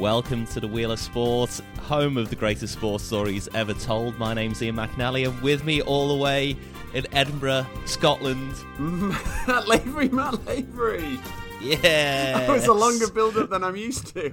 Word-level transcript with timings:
Welcome 0.00 0.46
to 0.46 0.60
the 0.60 0.66
Wheel 0.66 0.92
of 0.92 0.98
Sport, 0.98 1.60
home 1.80 2.16
of 2.16 2.30
the 2.30 2.34
greatest 2.34 2.72
sports 2.72 3.04
stories 3.04 3.50
ever 3.52 3.74
told. 3.74 4.18
My 4.18 4.32
name's 4.32 4.62
Ian 4.62 4.76
McNally, 4.76 5.28
and 5.28 5.42
with 5.42 5.62
me 5.62 5.82
all 5.82 6.08
the 6.08 6.14
way 6.14 6.56
in 6.94 7.06
Edinburgh, 7.12 7.66
Scotland. 7.84 8.54
Matt 8.78 9.68
Lavery, 9.68 10.08
Matt 10.08 10.42
Lavery. 10.46 11.18
Yeah, 11.60 11.76
That 12.46 12.48
was 12.48 12.66
a 12.66 12.72
longer 12.72 13.10
build 13.10 13.36
up 13.36 13.50
than 13.50 13.62
I'm 13.62 13.76
used 13.76 14.06
to. 14.14 14.32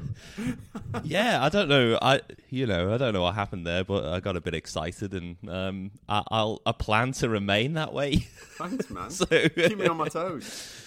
yeah, 1.04 1.44
I 1.44 1.50
don't 1.50 1.68
know. 1.68 2.00
I 2.02 2.22
you 2.50 2.66
know 2.66 2.94
I 2.94 2.98
don't 2.98 3.12
know 3.14 3.24
what 3.24 3.36
happened 3.36 3.68
there, 3.68 3.84
but 3.84 4.06
I 4.06 4.22
got 4.22 4.38
a 4.38 4.42
bit 4.42 4.54
excited, 4.54 5.14
and 5.14 5.36
um, 5.50 5.92
I, 6.08 6.24
I'll 6.32 6.62
I 6.66 6.72
plan 6.72 7.12
to 7.12 7.28
remain 7.28 7.74
that 7.74 7.92
way. 7.92 8.20
Thanks, 8.58 8.90
man. 8.90 9.10
so 9.10 9.26
Keep 9.26 9.80
me 9.80 9.88
on 9.88 9.98
my 9.98 10.08
toes. 10.08 10.87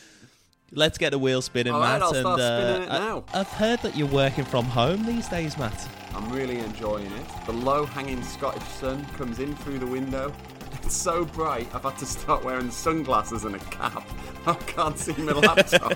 Let's 0.73 0.98
get 0.98 1.10
the 1.10 1.19
wheel 1.19 1.42
spinning, 1.42 1.73
All 1.73 1.80
Matt. 1.80 2.02
And 2.02 2.27
uh, 2.27 2.80
it 2.83 2.88
now. 2.88 3.24
I, 3.33 3.41
I've 3.41 3.48
heard 3.48 3.80
that 3.83 3.97
you're 3.97 4.06
working 4.09 4.45
from 4.45 4.65
home 4.65 5.05
these 5.06 5.29
days, 5.29 5.56
Matt. 5.59 5.88
I'm 6.15 6.30
really 6.33 6.59
enjoying 6.59 7.06
it. 7.06 7.27
The 7.46 7.52
low 7.52 7.84
hanging 7.87 8.23
Scottish 8.23 8.62
sun 8.65 9.05
comes 9.16 9.38
in 9.38 9.55
through 9.56 9.79
the 9.79 9.87
window. 9.87 10.33
It's 10.83 10.96
so 10.96 11.24
bright, 11.27 11.69
I've 11.74 11.83
had 11.83 11.98
to 11.98 12.06
start 12.06 12.43
wearing 12.43 12.70
sunglasses 12.70 13.45
and 13.45 13.55
a 13.55 13.59
cap. 13.59 14.02
I 14.46 14.54
can't 14.54 14.96
see 14.99 15.12
my 15.21 15.32
laptop. 15.46 15.93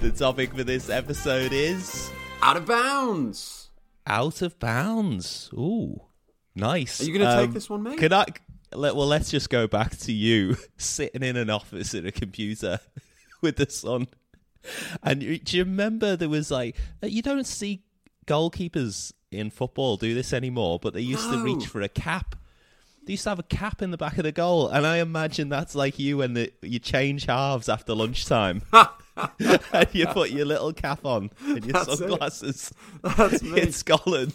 The 0.00 0.12
topic 0.16 0.54
for 0.54 0.62
this 0.64 0.88
episode 0.88 1.52
is 1.52 2.10
Out 2.40 2.56
of 2.56 2.66
bounds. 2.66 3.70
out 4.06 4.42
of 4.42 4.58
bounds. 4.58 5.50
Ooh, 5.54 6.02
nice. 6.54 7.00
Are 7.00 7.04
you 7.04 7.18
gonna 7.18 7.36
take 7.36 7.48
Um, 7.48 7.54
this 7.54 7.68
one, 7.68 7.82
mate? 7.82 7.98
Can 7.98 8.12
I? 8.12 8.26
Let, 8.74 8.96
well, 8.96 9.06
let's 9.06 9.30
just 9.30 9.50
go 9.50 9.66
back 9.66 9.96
to 9.98 10.12
you 10.12 10.56
sitting 10.76 11.22
in 11.22 11.36
an 11.36 11.50
office 11.50 11.94
at 11.94 12.04
a 12.06 12.12
computer 12.12 12.80
with 13.40 13.56
the 13.56 13.68
sun. 13.70 14.08
And 15.02 15.20
do 15.20 15.56
you 15.56 15.64
remember 15.64 16.14
there 16.16 16.28
was 16.28 16.50
like 16.50 16.76
you 17.02 17.20
don't 17.22 17.46
see 17.46 17.82
goalkeepers 18.26 19.12
in 19.32 19.50
football 19.50 19.96
do 19.96 20.14
this 20.14 20.32
anymore, 20.32 20.78
but 20.80 20.94
they 20.94 21.00
used 21.00 21.28
to 21.30 21.42
reach 21.42 21.66
for 21.66 21.80
a 21.82 21.88
cap. 21.88 22.36
They 23.04 23.14
used 23.14 23.24
to 23.24 23.30
have 23.30 23.40
a 23.40 23.44
cap 23.44 23.82
in 23.82 23.90
the 23.90 23.96
back 23.96 24.18
of 24.18 24.22
the 24.24 24.30
goal, 24.30 24.68
and 24.68 24.86
I 24.86 24.98
imagine 24.98 25.48
that's 25.48 25.74
like 25.74 25.98
you 25.98 26.18
when 26.18 26.34
the, 26.34 26.52
you 26.62 26.78
change 26.78 27.24
halves 27.26 27.68
after 27.68 27.94
lunchtime, 27.94 28.62
and 29.72 29.88
you 29.92 30.06
put 30.06 30.30
your 30.30 30.44
little 30.44 30.72
cap 30.72 31.04
on 31.04 31.30
and 31.44 31.64
your 31.64 31.72
That's 31.72 31.88
it. 31.88 31.96
sunglasses 31.96 32.72
That's 33.02 33.42
me. 33.42 33.60
in 33.62 33.72
Scotland. 33.72 34.34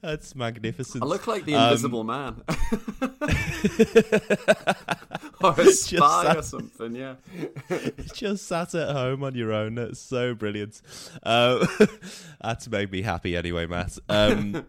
That's 0.00 0.34
magnificent. 0.34 1.04
I 1.04 1.06
look 1.06 1.28
like 1.28 1.44
the 1.44 1.54
Um, 1.54 1.68
invisible 1.68 2.02
man. 2.02 2.42
or 5.42 5.60
a 5.60 5.66
spy 5.70 6.24
that- 6.24 6.36
or 6.38 6.42
something, 6.42 6.94
yeah. 6.94 7.14
just 8.14 8.46
sat 8.46 8.74
at 8.74 8.90
home 8.90 9.22
on 9.24 9.34
your 9.34 9.52
own. 9.52 9.74
That's 9.76 10.00
so 10.00 10.34
brilliant. 10.34 10.80
Um, 11.22 11.66
that's 12.42 12.68
made 12.68 12.90
me 12.92 13.02
happy 13.02 13.36
anyway, 13.36 13.66
Matt. 13.66 13.98
Um, 14.08 14.64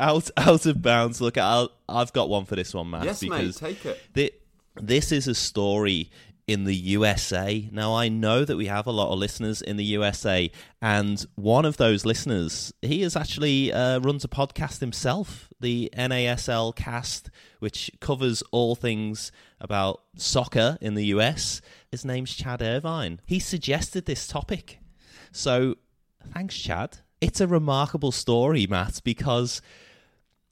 out 0.00 0.30
out 0.36 0.66
of 0.66 0.82
bounds. 0.82 1.20
Look, 1.20 1.38
I'll, 1.38 1.70
I've 1.88 2.12
got 2.12 2.28
one 2.28 2.44
for 2.44 2.56
this 2.56 2.74
one, 2.74 2.90
Matt. 2.90 3.04
Yes, 3.04 3.22
mate, 3.22 3.54
take 3.54 3.84
it. 3.84 4.00
thi- 4.14 4.30
this 4.76 5.12
is 5.12 5.28
a 5.28 5.34
story 5.34 6.10
in 6.46 6.64
the 6.64 6.74
USA. 6.74 7.68
Now, 7.72 7.94
I 7.94 8.08
know 8.08 8.44
that 8.44 8.56
we 8.56 8.66
have 8.66 8.86
a 8.86 8.92
lot 8.92 9.12
of 9.12 9.18
listeners 9.18 9.62
in 9.62 9.76
the 9.76 9.84
USA, 9.84 10.50
and 10.80 11.24
one 11.34 11.64
of 11.64 11.76
those 11.76 12.04
listeners, 12.04 12.72
he 12.82 13.02
is 13.02 13.16
actually 13.16 13.72
uh, 13.72 14.00
runs 14.00 14.24
a 14.24 14.28
podcast 14.28 14.80
himself, 14.80 15.48
the 15.60 15.90
NASL 15.96 16.74
Cast, 16.74 17.30
which 17.60 17.90
covers 18.00 18.42
all 18.50 18.74
things 18.74 19.30
about 19.60 20.02
soccer 20.16 20.78
in 20.80 20.94
the 20.94 21.06
US. 21.06 21.60
His 21.90 22.04
name's 22.04 22.34
Chad 22.34 22.60
Irvine. 22.60 23.20
He 23.26 23.38
suggested 23.38 24.06
this 24.06 24.26
topic. 24.26 24.80
So, 25.30 25.76
thanks, 26.32 26.56
Chad. 26.56 26.98
It's 27.20 27.40
a 27.40 27.46
remarkable 27.46 28.10
story, 28.10 28.66
Matt, 28.66 29.00
because 29.04 29.62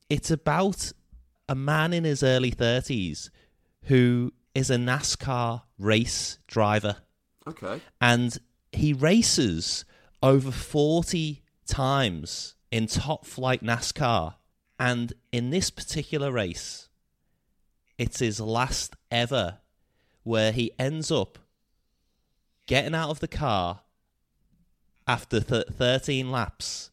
it's 0.09 0.31
about 0.31 0.93
a 1.49 1.57
man 1.57 1.93
in 1.93 2.05
his 2.05 2.23
early 2.23 2.53
30s 2.53 3.31
who 3.85 4.33
is 4.55 4.71
a 4.71 4.77
NASCAR 4.77 5.63
race 5.79 6.39
driver 6.47 6.97
Okay. 7.47 7.81
and 8.01 8.37
he 8.73 8.93
races 8.93 9.85
over 10.23 10.51
40 10.51 11.43
times 11.67 12.55
in 12.71 12.87
top 12.87 13.25
flight 13.25 13.63
NASCAR. 13.63 14.35
And 14.79 15.13
in 15.33 15.51
this 15.51 15.71
particular 15.71 16.31
race, 16.33 16.89
it's 17.99 18.19
his 18.21 18.41
last 18.41 18.97
ever 19.11 19.59
where 20.23 20.53
he 20.53 20.73
ends 20.79 21.11
up 21.11 21.39
getting 22.67 22.95
out 22.95 23.11
of 23.11 23.21
the 23.21 23.29
car 23.29 23.81
after 25.07 25.41
th- 25.41 25.67
13 25.69 26.31
laps, 26.31 26.91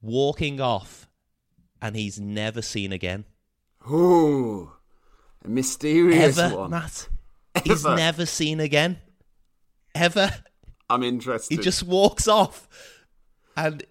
walking 0.00 0.60
off, 0.60 1.08
and 1.80 1.96
he's 1.96 2.20
never 2.20 2.62
seen 2.62 2.92
again. 2.92 3.24
Ooh, 3.90 4.72
a 5.44 5.48
mysterious 5.48 6.38
Ever, 6.38 6.56
one. 6.56 6.70
Matt. 6.70 7.08
He's 7.64 7.84
Ever. 7.84 7.96
never 7.96 8.26
seen 8.26 8.60
again. 8.60 8.98
Ever. 9.94 10.30
I'm 10.88 11.02
interested. 11.02 11.56
He 11.56 11.62
just 11.62 11.82
walks 11.82 12.26
off, 12.28 12.68
and 13.56 13.84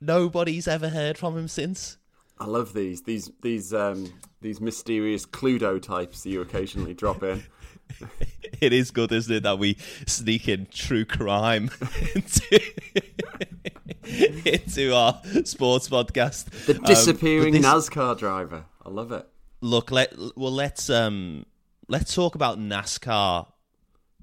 nobody's 0.00 0.66
ever 0.68 0.88
heard 0.88 1.16
from 1.18 1.36
him 1.36 1.48
since. 1.48 1.98
I 2.38 2.46
love 2.46 2.72
these 2.74 3.02
these 3.02 3.30
these 3.42 3.72
um 3.72 4.12
these 4.40 4.60
mysterious 4.60 5.24
Cluedo 5.26 5.80
types 5.80 6.22
that 6.22 6.30
you 6.30 6.40
occasionally 6.40 6.94
drop 6.94 7.22
in. 7.22 7.44
It 8.60 8.72
is 8.72 8.90
good, 8.92 9.10
isn't 9.12 9.34
it, 9.34 9.42
that 9.42 9.58
we 9.58 9.76
sneak 10.06 10.48
in 10.48 10.66
true 10.72 11.04
crime 11.04 11.68
into, 12.14 12.60
into 14.44 14.94
our 14.94 15.20
sports 15.44 15.88
podcast. 15.88 16.44
The 16.66 16.76
Um, 16.76 16.82
disappearing 16.84 17.52
this- 17.54 17.64
NASCAR 17.66 18.16
driver. 18.16 18.64
I 18.84 18.88
love 18.88 19.10
it. 19.12 19.26
Look 19.62 19.90
let 19.90 20.12
well 20.36 20.52
let's 20.52 20.90
um 20.90 21.46
let's 21.88 22.14
talk 22.14 22.34
about 22.34 22.58
NASCAR 22.58 23.46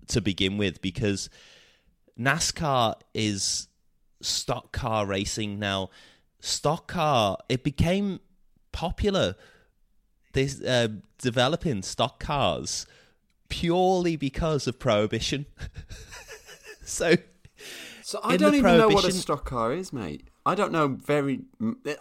to 0.07 0.22
begin 0.22 0.57
with 0.57 0.81
because 0.81 1.29
NASCAR 2.19 2.95
is 3.13 3.67
stock 4.22 4.72
car 4.72 5.05
racing 5.07 5.57
now 5.57 5.89
stock 6.41 6.88
car 6.88 7.38
it 7.47 7.63
became 7.63 8.19
popular 8.72 9.35
this 10.33 10.61
uh, 10.61 10.89
developing 11.17 11.81
stock 11.81 12.19
cars 12.19 12.85
purely 13.47 14.16
because 14.16 14.67
of 14.67 14.77
prohibition 14.77 15.45
so 16.83 17.16
So 18.09 18.19
I 18.23 18.38
don't 18.38 18.56
even 18.56 18.77
know 18.77 18.89
what 18.89 19.06
a 19.06 19.11
stock 19.11 19.45
car 19.45 19.71
is, 19.71 19.94
mate. 19.94 20.27
I 20.44 20.56
don't 20.56 20.71
know 20.71 20.88
very. 20.88 21.41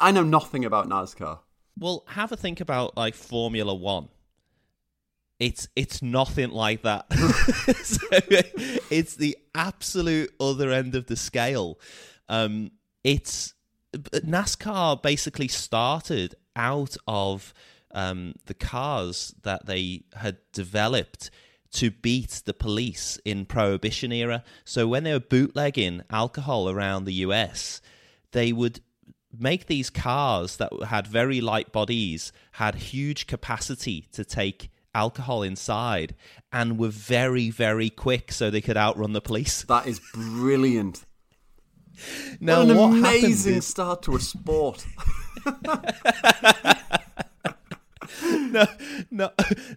I 0.00 0.10
know 0.10 0.22
nothing 0.22 0.65
about 0.65 0.88
NASCAR. 0.88 1.41
Well, 1.78 2.05
have 2.09 2.33
a 2.33 2.37
think 2.37 2.61
about 2.61 2.97
like 2.97 3.15
Formula 3.15 3.75
One. 3.75 4.09
It's 5.39 5.69
it's 5.77 6.03
nothing 6.03 6.50
like 6.50 6.83
that. 6.83 7.06
it's 8.91 9.15
the 9.15 9.39
absolute 9.55 10.34
other 10.41 10.72
end 10.72 10.97
of 10.97 11.06
the 11.06 11.17
scale. 11.17 11.78
Um, 12.28 12.72
it's 13.05 13.55
NASCAR 13.94 15.00
basically 15.00 15.49
started 15.49 16.34
out 16.56 16.97
of 17.06 17.55
um, 17.93 18.34
the 18.47 18.55
cars 18.55 19.35
that 19.43 19.67
they 19.67 20.02
had 20.14 20.38
developed 20.52 21.31
to 21.70 21.91
beat 21.91 22.43
the 22.44 22.55
police 22.55 23.19
in 23.25 23.44
prohibition 23.44 24.11
era. 24.11 24.43
So 24.64 24.88
when 24.88 25.05
they 25.05 25.12
were 25.12 25.20
bootlegging 25.20 26.02
alcohol 26.11 26.69
around 26.69 27.05
the 27.05 27.14
US, 27.14 27.81
they 28.32 28.52
would 28.52 28.81
make 29.36 29.66
these 29.66 29.90
cars 29.90 30.56
that 30.56 30.72
had 30.88 31.06
very 31.06 31.40
light 31.40 31.72
bodies, 31.72 32.32
had 32.52 32.75
huge 32.76 33.26
capacity 33.26 34.06
to 34.12 34.25
take 34.25 34.70
alcohol 34.94 35.42
inside, 35.42 36.14
and 36.52 36.78
were 36.78 36.88
very, 36.88 37.50
very 37.50 37.90
quick 37.90 38.32
so 38.32 38.50
they 38.50 38.60
could 38.60 38.76
outrun 38.76 39.12
the 39.12 39.20
police. 39.20 39.62
That 39.64 39.86
is 39.86 40.00
brilliant. 40.12 41.04
Now, 42.40 42.60
what 42.60 42.70
an 42.70 42.76
what 42.76 42.90
amazing 42.90 43.54
is, 43.56 43.66
start 43.66 44.02
to 44.02 44.14
a 44.14 44.20
sport. 44.20 44.86
no, 48.22 48.66
no, 49.10 49.30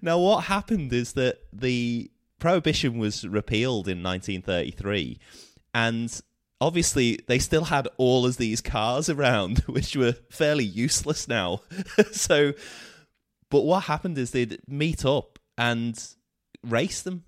now 0.03 0.19
what 0.19 0.43
happened 0.43 0.93
is 0.93 1.13
that 1.13 1.39
the 1.51 2.11
prohibition 2.37 2.99
was 2.99 3.27
repealed 3.27 3.87
in 3.87 4.03
1933, 4.03 5.17
and 5.73 6.21
obviously 6.61 7.19
they 7.27 7.39
still 7.39 7.65
had 7.65 7.87
all 7.97 8.25
of 8.25 8.37
these 8.37 8.61
cars 8.61 9.09
around, 9.09 9.59
which 9.65 9.95
were 9.95 10.13
fairly 10.29 10.63
useless 10.63 11.27
now. 11.27 11.61
so, 12.11 12.53
but 13.49 13.61
what 13.61 13.85
happened 13.85 14.17
is 14.17 14.31
they'd 14.31 14.59
meet 14.67 15.03
up 15.03 15.39
and 15.57 16.01
race 16.63 17.01
them, 17.01 17.23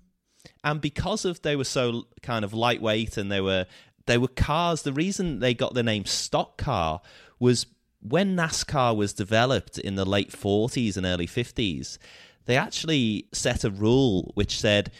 and 0.62 0.80
because 0.80 1.24
of 1.24 1.42
they 1.42 1.56
were 1.56 1.64
so 1.64 2.04
kind 2.22 2.44
of 2.44 2.54
lightweight 2.54 3.16
and 3.16 3.30
they 3.30 3.40
were 3.40 3.66
they 4.06 4.16
were 4.16 4.28
cars. 4.28 4.82
The 4.82 4.92
reason 4.92 5.40
they 5.40 5.52
got 5.52 5.74
the 5.74 5.82
name 5.82 6.04
stock 6.04 6.56
car 6.56 7.00
was 7.38 7.66
when 8.00 8.36
NASCAR 8.36 8.94
was 8.94 9.14
developed 9.14 9.78
in 9.78 9.94
the 9.94 10.04
late 10.04 10.30
40s 10.30 10.96
and 10.96 11.06
early 11.06 11.26
50s. 11.26 11.98
They 12.44 12.56
actually 12.58 13.28
set 13.32 13.64
a 13.64 13.70
rule 13.70 14.30
which 14.34 14.60
said 14.60 14.92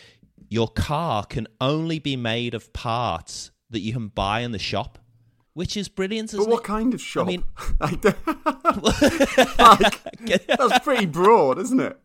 your 0.48 0.68
car 0.68 1.24
can 1.24 1.46
only 1.60 1.98
be 1.98 2.16
made 2.16 2.54
of 2.54 2.72
parts 2.72 3.50
that 3.74 3.80
you 3.80 3.92
can 3.92 4.08
buy 4.08 4.40
in 4.40 4.52
the 4.52 4.58
shop. 4.58 4.98
which 5.52 5.76
is 5.76 5.88
brilliant. 5.88 6.32
But 6.32 6.40
Isn't 6.40 6.50
what 6.50 6.60
it? 6.62 6.66
kind 6.66 6.94
of 6.94 7.00
shop? 7.00 7.28
I 7.80 7.90
don't- 7.94 8.16
like, 9.58 10.46
that's 10.46 10.78
pretty 10.80 11.06
broad, 11.06 11.58
isn't 11.58 11.80
it? 11.80 11.96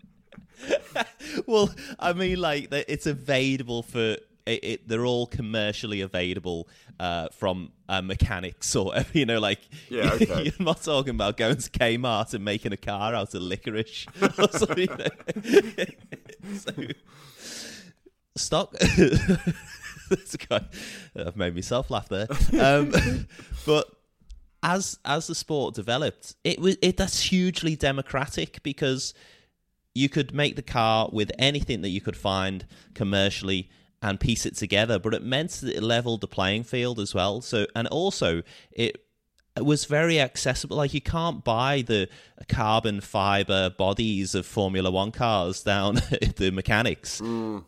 well, 1.48 1.74
I 2.00 2.12
mean, 2.13 2.39
like 2.42 2.68
it's 2.71 3.06
available 3.07 3.81
for 3.81 4.18
it, 4.45 4.60
it, 4.63 4.88
they're 4.88 5.06
all 5.06 5.25
commercially 5.27 6.01
available 6.01 6.68
uh, 7.00 7.30
from 7.31 7.71
uh, 7.88 8.01
mechanics 8.01 8.75
or 8.75 8.94
you 9.13 9.25
know, 9.25 9.39
like 9.39 9.62
Yeah, 9.89 10.12
okay. 10.13 10.44
you're 10.45 10.54
not 10.66 10.83
talking 10.83 11.12
about 11.12 11.38
going 11.38 11.56
to 11.57 11.69
Kmart 11.69 12.33
and 12.33 12.44
making 12.44 12.74
a 12.74 12.77
car 12.77 13.13
out 13.16 13.33
of 13.33 13.42
licorice 13.42 14.06
or 14.21 14.50
something. 14.51 14.89
so, 16.56 16.71
stock. 18.36 18.74
That's 20.16 20.38
quite, 20.38 20.64
I've 21.16 21.38
made 21.38 21.56
myself 21.56 21.90
laugh 21.90 22.10
there. 22.10 22.28
Um, 22.60 22.92
but 23.66 23.86
as 24.62 25.00
as 25.06 25.28
the 25.28 25.36
sport 25.36 25.76
developed, 25.76 26.36
it 26.44 26.60
was 26.60 26.78
it 26.82 26.98
that's 26.98 27.22
hugely 27.22 27.76
democratic 27.76 28.62
because 28.64 29.14
you 29.94 30.10
could 30.10 30.34
make 30.34 30.56
the 30.56 30.62
car 30.62 31.10
with 31.12 31.32
anything 31.40 31.82
that 31.82 31.90
you 31.90 32.02
could 32.02 32.18
find 32.18 32.66
commercially 32.94 33.70
and 34.02 34.20
piece 34.20 34.46
it 34.46 34.56
together 34.56 34.98
but 34.98 35.14
it 35.14 35.22
meant 35.22 35.52
that 35.52 35.76
it 35.76 35.84
leveled 35.84 36.22
the 36.22 36.28
playing 36.28 36.64
field 36.64 37.00
as 37.00 37.14
well. 37.14 37.42
So 37.42 37.68
and 37.76 37.88
also 37.88 38.42
it 38.72 39.06
it 39.56 39.66
was 39.66 39.86
very 39.86 40.22
accessible. 40.22 40.78
Like 40.78 40.94
you 40.94 41.02
can't 41.02 41.44
buy 41.44 41.84
the 41.86 42.08
carbon 42.48 43.02
fiber 43.02 43.70
bodies 43.70 44.34
of 44.36 44.46
formula 44.46 44.90
1 44.90 45.12
cars 45.12 45.64
down 45.64 45.98
at 46.12 46.38
the 46.38 46.52
mechanics 46.52 47.22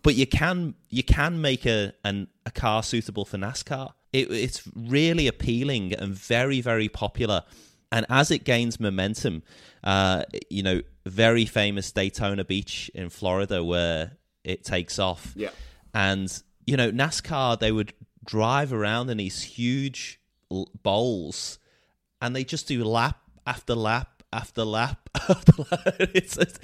but 0.03 0.15
you 0.15 0.25
can 0.25 0.73
you 0.89 1.03
can 1.03 1.41
make 1.41 1.65
a 1.65 1.93
an, 2.05 2.27
a 2.45 2.51
car 2.51 2.83
suitable 2.83 3.25
for 3.25 3.37
NASCAR 3.37 3.93
it, 4.13 4.31
it's 4.31 4.63
really 4.75 5.27
appealing 5.27 5.93
and 5.93 6.13
very 6.13 6.61
very 6.61 6.89
popular 6.89 7.43
and 7.91 8.05
as 8.09 8.31
it 8.31 8.43
gains 8.45 8.79
momentum, 8.79 9.43
uh, 9.83 10.23
you 10.49 10.63
know, 10.63 10.81
very 11.05 11.45
famous 11.45 11.91
Daytona 11.91 12.45
Beach 12.45 12.89
in 12.95 13.09
Florida 13.09 13.63
where 13.63 14.17
it 14.43 14.63
takes 14.63 14.97
off. 14.97 15.33
Yeah. 15.35 15.49
And, 15.93 16.31
you 16.65 16.77
know, 16.77 16.91
NASCAR, 16.91 17.59
they 17.59 17.71
would 17.71 17.93
drive 18.23 18.71
around 18.71 19.09
in 19.09 19.17
these 19.17 19.41
huge 19.41 20.21
bowls 20.83 21.59
and 22.21 22.35
they 22.35 22.43
just 22.43 22.67
do 22.67 22.83
lap 22.83 23.19
after 23.45 23.75
lap 23.75 24.23
after 24.31 24.63
lap 24.63 25.09
after 25.29 25.51
lap. 25.69 25.95
It's, 26.13 26.37
it's, 26.37 26.59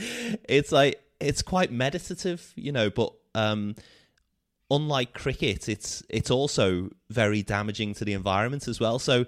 it's 0.47 0.71
like, 0.71 1.01
it's 1.19 1.41
quite 1.41 1.71
meditative, 1.71 2.53
you 2.55 2.71
know, 2.71 2.89
but, 2.89 3.11
um, 3.35 3.75
unlike 4.69 5.13
cricket, 5.13 5.69
it's, 5.69 6.03
it's 6.09 6.31
also 6.31 6.89
very 7.09 7.43
damaging 7.43 7.93
to 7.95 8.05
the 8.05 8.13
environment 8.13 8.67
as 8.67 8.79
well. 8.79 8.99
So 8.99 9.25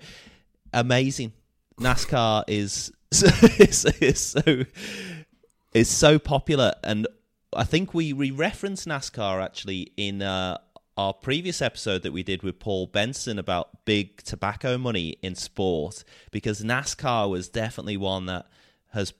amazing. 0.73 1.33
NASCAR 1.79 2.43
is 2.47 2.91
is, 3.11 3.85
is 3.99 4.19
so 4.19 4.63
is 5.73 5.89
so 5.89 6.19
popular, 6.19 6.73
and 6.83 7.07
I 7.55 7.63
think 7.63 7.93
we 7.93 8.13
we 8.13 8.31
referenced 8.31 8.87
NASCAR 8.87 9.41
actually 9.41 9.91
in 9.97 10.21
uh, 10.21 10.57
our 10.97 11.13
previous 11.13 11.61
episode 11.61 12.03
that 12.03 12.11
we 12.11 12.21
did 12.21 12.43
with 12.43 12.59
Paul 12.59 12.87
Benson 12.87 13.39
about 13.39 13.85
big 13.85 14.21
tobacco 14.23 14.77
money 14.77 15.17
in 15.21 15.35
sport, 15.35 16.03
because 16.31 16.61
NASCAR 16.61 17.29
was 17.29 17.49
definitely 17.49 17.97
one 17.97 18.25
that 18.27 18.45
has 18.93 19.13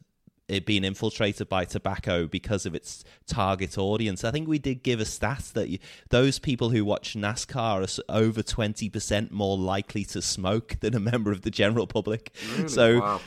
it 0.49 0.65
being 0.65 0.83
infiltrated 0.83 1.47
by 1.49 1.65
tobacco 1.65 2.27
because 2.27 2.65
of 2.65 2.73
its 2.75 3.03
target 3.27 3.77
audience. 3.77 4.23
I 4.23 4.31
think 4.31 4.47
we 4.47 4.59
did 4.59 4.83
give 4.83 4.99
a 4.99 5.05
stat 5.05 5.51
that 5.53 5.69
you, 5.69 5.79
those 6.09 6.39
people 6.39 6.69
who 6.69 6.83
watch 6.83 7.15
NASCAR 7.15 8.01
are 8.09 8.13
over 8.15 8.41
20% 8.41 9.31
more 9.31 9.57
likely 9.57 10.03
to 10.05 10.21
smoke 10.21 10.77
than 10.79 10.95
a 10.95 10.99
member 10.99 11.31
of 11.31 11.41
the 11.43 11.51
general 11.51 11.87
public. 11.87 12.33
So 12.67 12.99
Wow. 12.99 13.21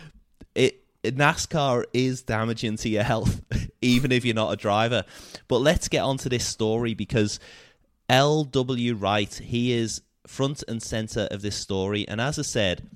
it 0.55 0.79
NASCAR 1.05 1.85
is 1.93 2.23
damaging 2.23 2.77
to 2.79 2.89
your 2.89 3.03
health, 3.03 3.41
even 3.83 4.13
if 4.13 4.25
you're 4.25 4.35
not 4.35 4.53
a 4.53 4.57
driver. 4.57 5.05
But 5.49 5.59
let's 5.59 5.89
get 5.89 6.01
on 6.01 6.19
to 6.19 6.29
this 6.29 6.47
story 6.47 6.95
because 6.95 7.41
L.W. 8.09 8.95
Wright, 8.95 9.33
he 9.35 9.73
is 9.73 10.03
front 10.27 10.63
and 10.69 10.83
center 10.83 11.27
of 11.31 11.43
this 11.43 11.57
story. 11.57 12.07
And 12.07 12.21
as 12.21 12.39
I 12.39 12.43
said, 12.43 12.89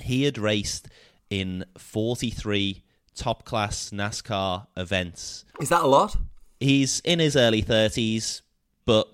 he 0.00 0.24
had 0.24 0.38
raced 0.38 0.88
in 1.30 1.64
43 1.78 2.82
top 3.14 3.44
class 3.44 3.90
NASCAR 3.90 4.66
events. 4.76 5.44
Is 5.60 5.68
that 5.68 5.82
a 5.82 5.86
lot? 5.86 6.16
He's 6.60 7.00
in 7.00 7.18
his 7.18 7.36
early 7.36 7.62
30s, 7.62 8.42
but, 8.84 9.08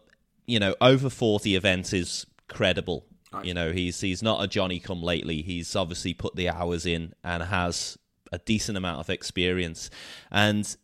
you 0.47 0.58
know, 0.58 0.75
over 0.81 1.11
40 1.11 1.56
events 1.56 1.93
is 1.93 2.26
credible. 2.49 3.06
You 3.44 3.55
know, 3.55 3.70
he's 3.70 4.00
he's 4.00 4.25
not 4.25 4.43
a 4.43 4.49
Johnny 4.49 4.81
come 4.81 5.02
lately. 5.02 5.43
He's 5.43 5.76
obviously 5.76 6.14
put 6.14 6.35
the 6.35 6.49
hours 6.49 6.85
in 6.85 7.14
and 7.23 7.44
has 7.44 7.97
a 8.32 8.38
decent 8.38 8.76
amount 8.76 8.99
of 8.99 9.08
experience. 9.08 9.88
And 10.32 10.76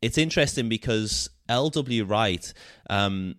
it's 0.00 0.16
interesting 0.16 0.68
because 0.68 1.30
L.W. 1.48 2.04
Wright, 2.04 2.52
um, 2.88 3.34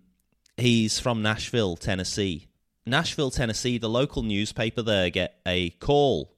he's 0.58 1.00
from 1.00 1.22
Nashville, 1.22 1.76
Tennessee. 1.76 2.48
Nashville, 2.84 3.30
Tennessee, 3.30 3.78
the 3.78 3.88
local 3.88 4.22
newspaper 4.22 4.82
there 4.82 5.10
get 5.10 5.40
a 5.46 5.70
call. 5.70 6.35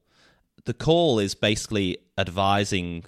The 0.68 0.74
call 0.74 1.18
is 1.18 1.34
basically 1.34 1.96
advising 2.18 3.04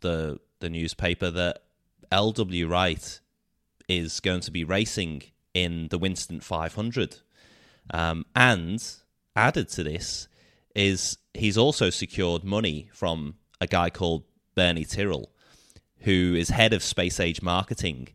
the 0.00 0.40
the 0.58 0.68
newspaper 0.68 1.30
that 1.30 1.62
L.W. 2.10 2.66
Wright 2.66 3.20
is 3.88 4.18
going 4.18 4.40
to 4.40 4.50
be 4.50 4.64
racing 4.64 5.22
in 5.54 5.86
the 5.90 5.98
Winston 5.98 6.40
500. 6.40 7.18
Um, 7.94 8.26
and 8.34 8.84
added 9.36 9.68
to 9.68 9.84
this 9.84 10.26
is 10.74 11.18
he's 11.34 11.56
also 11.56 11.88
secured 11.88 12.42
money 12.42 12.90
from 12.92 13.36
a 13.60 13.68
guy 13.68 13.90
called 13.90 14.24
Bernie 14.56 14.84
Tyrrell, 14.84 15.30
who 15.98 16.34
is 16.34 16.48
head 16.48 16.72
of 16.72 16.82
Space 16.82 17.20
Age 17.20 17.42
Marketing, 17.42 18.08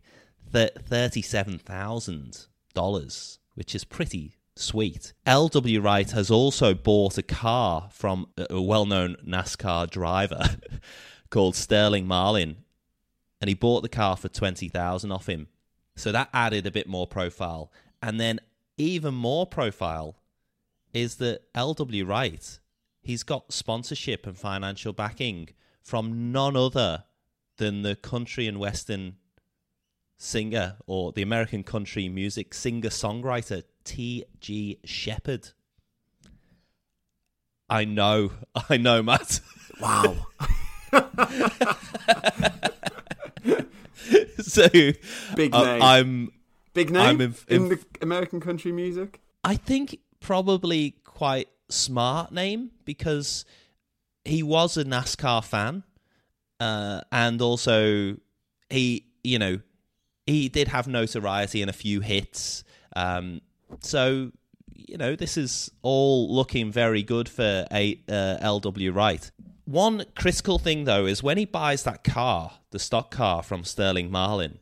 $37,000, 0.52 3.38
which 3.54 3.74
is 3.74 3.84
pretty 3.84 4.36
sweet. 4.56 5.12
LW 5.26 5.82
Wright 5.82 6.10
has 6.10 6.30
also 6.30 6.74
bought 6.74 7.18
a 7.18 7.22
car 7.22 7.88
from 7.92 8.28
a- 8.36 8.60
well 8.60 8.86
known 8.86 9.16
NASCAR 9.26 9.90
driver 9.90 10.56
called 11.30 11.56
Sterling 11.56 12.06
Marlin, 12.06 12.56
and 13.40 13.48
he 13.48 13.54
bought 13.54 13.82
the 13.82 13.88
car 13.88 14.16
for 14.16 14.28
20000 14.28 15.10
off 15.10 15.28
him. 15.28 15.48
So 15.96 16.12
that 16.12 16.28
added 16.32 16.66
a 16.66 16.70
bit 16.70 16.88
more 16.88 17.06
profile. 17.06 17.72
And 18.02 18.20
then 18.20 18.40
even 18.76 19.14
more 19.14 19.46
profile 19.46 20.16
is 20.92 21.16
that 21.16 21.52
LW 21.54 22.06
Wright, 22.06 22.58
he's 23.02 23.22
got 23.22 23.52
sponsorship 23.52 24.26
and 24.26 24.36
financial 24.36 24.92
backing 24.92 25.50
from 25.82 26.32
none 26.32 26.56
other 26.56 27.04
than 27.56 27.82
the 27.82 27.96
country 27.96 28.46
and 28.46 28.58
western 28.58 29.16
singer 30.16 30.76
or 30.86 31.12
the 31.12 31.22
American 31.22 31.62
country 31.62 32.08
music 32.08 32.54
singer 32.54 32.88
songwriter 32.88 33.62
T.G. 33.84 34.78
Sheppard. 34.84 35.50
I 37.68 37.84
know, 37.84 38.32
I 38.70 38.76
know, 38.76 39.02
Matt. 39.02 39.40
Wow. 39.80 40.26
so 44.40 44.68
Big 45.34 45.54
uh, 45.54 45.64
name. 45.64 45.82
I'm 45.82 46.32
Big 46.74 46.90
name 46.90 47.02
I'm 47.02 47.20
in, 47.20 47.34
in- 47.48 47.62
in- 47.62 47.68
the 47.68 47.78
American 48.02 48.40
country 48.40 48.72
music. 48.72 49.20
I 49.42 49.56
think 49.56 49.98
probably 50.20 50.96
quite 51.04 51.48
smart 51.68 52.32
name 52.32 52.70
because 52.84 53.44
he 54.24 54.42
was 54.42 54.76
a 54.76 54.84
NASCAR 54.84 55.44
fan, 55.44 55.82
uh, 56.60 57.02
and 57.12 57.40
also 57.42 58.16
he, 58.70 59.06
you 59.22 59.38
know, 59.38 59.60
he 60.26 60.48
did 60.48 60.68
have 60.68 60.88
notoriety 60.88 61.60
and 61.60 61.68
a 61.68 61.74
few 61.74 62.00
hits. 62.00 62.64
Um, 62.96 63.40
so 63.80 64.32
you 64.86 64.98
know, 64.98 65.16
this 65.16 65.36
is 65.36 65.70
all 65.82 66.34
looking 66.34 66.70
very 66.70 67.02
good 67.02 67.28
for 67.28 67.66
a 67.72 68.00
uh, 68.08 68.38
LW 68.42 68.94
Wright. 68.94 69.30
One 69.64 70.04
critical 70.14 70.58
thing 70.58 70.84
though 70.84 71.06
is 71.06 71.22
when 71.22 71.38
he 71.38 71.46
buys 71.46 71.84
that 71.84 72.04
car, 72.04 72.52
the 72.70 72.78
stock 72.78 73.10
car 73.10 73.42
from 73.42 73.64
Sterling 73.64 74.10
Marlin, 74.10 74.58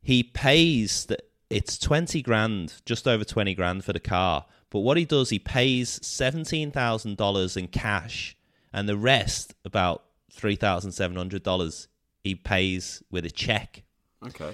he 0.00 0.22
pays 0.22 1.06
that 1.06 1.22
it's 1.50 1.78
20 1.78 2.22
grand, 2.22 2.74
just 2.84 3.08
over 3.08 3.24
20 3.24 3.54
grand 3.54 3.84
for 3.84 3.92
the 3.92 4.00
car. 4.00 4.46
But 4.70 4.80
what 4.80 4.96
he 4.96 5.04
does, 5.04 5.30
he 5.30 5.38
pays 5.38 5.98
$17,000 6.00 7.56
in 7.56 7.68
cash, 7.68 8.36
and 8.72 8.88
the 8.88 8.96
rest, 8.96 9.54
about 9.64 10.04
$3,700, 10.36 11.86
he 12.22 12.34
pays 12.34 13.02
with 13.10 13.24
a 13.24 13.30
check. 13.30 13.84
Okay. 14.24 14.52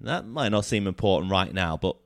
That 0.00 0.26
might 0.26 0.50
not 0.50 0.64
seem 0.64 0.86
important 0.86 1.32
right 1.32 1.52
now, 1.52 1.76
but 1.76 1.96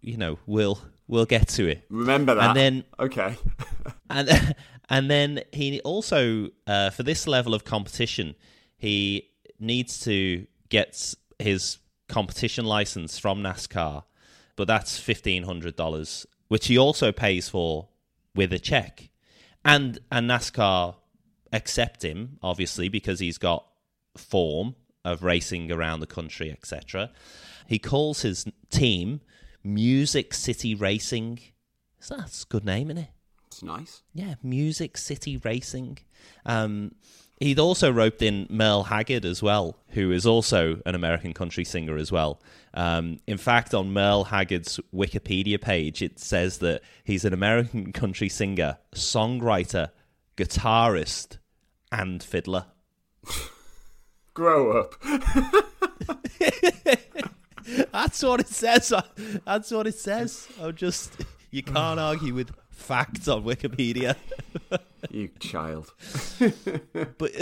you 0.00 0.16
know, 0.16 0.38
we'll 0.46 0.80
we'll 1.06 1.26
get 1.26 1.48
to 1.48 1.66
it. 1.68 1.84
Remember 1.90 2.34
that. 2.34 2.50
And 2.50 2.56
then 2.56 2.84
okay. 2.98 3.36
and 4.10 4.54
and 4.88 5.10
then 5.10 5.42
he 5.52 5.80
also 5.80 6.50
uh, 6.66 6.90
for 6.90 7.02
this 7.02 7.26
level 7.26 7.54
of 7.54 7.64
competition 7.64 8.34
he 8.76 9.28
needs 9.58 10.00
to 10.00 10.46
get 10.70 11.14
his 11.38 11.78
competition 12.08 12.64
license 12.64 13.18
from 13.18 13.42
NASCAR, 13.42 14.04
but 14.56 14.66
that's 14.66 14.98
fifteen 14.98 15.42
hundred 15.42 15.76
dollars, 15.76 16.26
which 16.48 16.66
he 16.66 16.78
also 16.78 17.12
pays 17.12 17.48
for 17.48 17.88
with 18.34 18.52
a 18.52 18.58
check, 18.58 19.10
and 19.64 19.98
and 20.10 20.30
NASCAR 20.30 20.96
accept 21.52 22.04
him 22.04 22.38
obviously 22.42 22.88
because 22.88 23.18
he's 23.18 23.36
got 23.36 23.66
form 24.16 24.76
of 25.04 25.22
racing 25.22 25.70
around 25.72 26.00
the 26.00 26.06
country, 26.06 26.50
etc. 26.50 27.10
He 27.66 27.78
calls 27.78 28.22
his 28.22 28.46
team 28.70 29.20
Music 29.62 30.34
City 30.34 30.74
Racing. 30.74 31.38
So 31.98 32.16
that's 32.16 32.44
a 32.44 32.46
good 32.46 32.64
name, 32.64 32.90
isn't 32.90 33.04
it? 33.04 33.10
It's 33.46 33.62
nice. 33.62 34.02
Yeah, 34.14 34.34
Music 34.42 34.96
City 34.96 35.36
Racing. 35.36 35.98
Um, 36.46 36.94
he'd 37.40 37.58
also 37.58 37.90
roped 37.90 38.22
in 38.22 38.46
Merle 38.48 38.84
Haggard 38.84 39.24
as 39.24 39.42
well, 39.42 39.76
who 39.88 40.12
is 40.12 40.24
also 40.24 40.80
an 40.86 40.94
American 40.94 41.32
country 41.32 41.64
singer 41.64 41.96
as 41.96 42.12
well. 42.12 42.40
Um, 42.74 43.18
in 43.26 43.38
fact, 43.38 43.74
on 43.74 43.92
Merle 43.92 44.24
Haggard's 44.24 44.78
Wikipedia 44.94 45.60
page, 45.60 46.00
it 46.00 46.20
says 46.20 46.58
that 46.58 46.82
he's 47.02 47.24
an 47.24 47.32
American 47.32 47.92
country 47.92 48.28
singer, 48.28 48.78
songwriter, 48.94 49.90
guitarist, 50.36 51.38
and 51.90 52.22
fiddler. 52.22 52.66
Grow 54.34 54.78
up. 54.78 54.94
That's 57.92 58.22
what 58.22 58.40
it 58.40 58.48
says. 58.48 58.92
That's 59.44 59.70
what 59.70 59.86
it 59.86 59.94
says. 59.94 60.48
I'm 60.60 60.74
just 60.74 61.12
you 61.50 61.62
can't 61.62 62.00
argue 62.00 62.34
with 62.34 62.52
facts 62.70 63.28
on 63.28 63.44
Wikipedia. 63.44 64.16
you 65.10 65.28
child. 65.38 65.92
but 67.18 67.32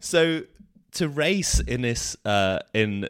so 0.00 0.42
to 0.92 1.08
race 1.08 1.60
in 1.60 1.82
this 1.82 2.16
uh, 2.24 2.60
in 2.74 3.08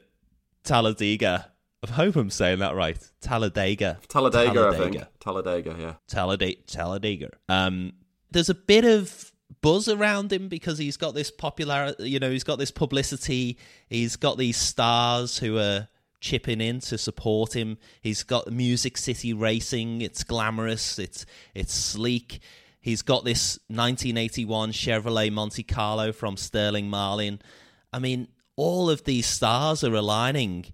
Talladega. 0.65 1.51
I 1.87 1.93
hope 1.93 2.17
I'm 2.17 2.31
saying 2.31 2.59
that 2.59 2.75
right. 2.75 2.99
Talladega. 3.21 3.99
Talladega, 4.09 4.53
Talladega. 4.53 4.69
I 4.69 4.91
think. 4.91 5.05
Talladega, 5.21 5.77
yeah. 5.79 5.93
Talladega. 6.09 6.61
Talladega. 6.67 7.31
Um, 7.49 7.93
there's 8.33 8.51
a 8.51 8.55
bit 8.55 8.85
of 8.85 9.33
buzz 9.61 9.89
around 9.89 10.33
him 10.33 10.49
because 10.49 10.79
he's 10.79 10.97
got 10.97 11.15
this 11.15 11.31
popularity, 11.31 12.11
you 12.11 12.19
know, 12.19 12.31
he's 12.31 12.45
got 12.45 12.59
this 12.59 12.71
publicity. 12.71 13.59
He's 13.89 14.17
got 14.17 14.39
these 14.39 14.57
stars 14.57 15.39
who 15.39 15.59
are 15.59 15.89
chipping 16.21 16.61
in 16.61 16.81
to 16.81 16.99
support 16.99 17.55
him. 17.55 17.79
He's 18.01 18.23
got 18.23 18.51
Music 18.51 18.97
City 18.97 19.33
Racing. 19.33 20.01
It's 20.01 20.25
glamorous. 20.25 20.99
It's 20.99 21.25
it's 21.55 21.75
sleek. 21.75 22.41
He's 22.81 23.03
got 23.03 23.25
this 23.25 23.59
1981 23.69 24.73
Chevrolet 24.73 25.33
Monte 25.33 25.63
Carlo 25.63 26.13
from 26.13 26.37
Sterling 26.37 26.89
Marlin. 26.89 27.41
I 27.93 27.99
mean, 27.99 28.29
all 28.57 28.89
of 28.89 29.05
these 29.05 29.27
stars 29.27 29.85
are 29.85 29.95
aligning, 29.95 30.67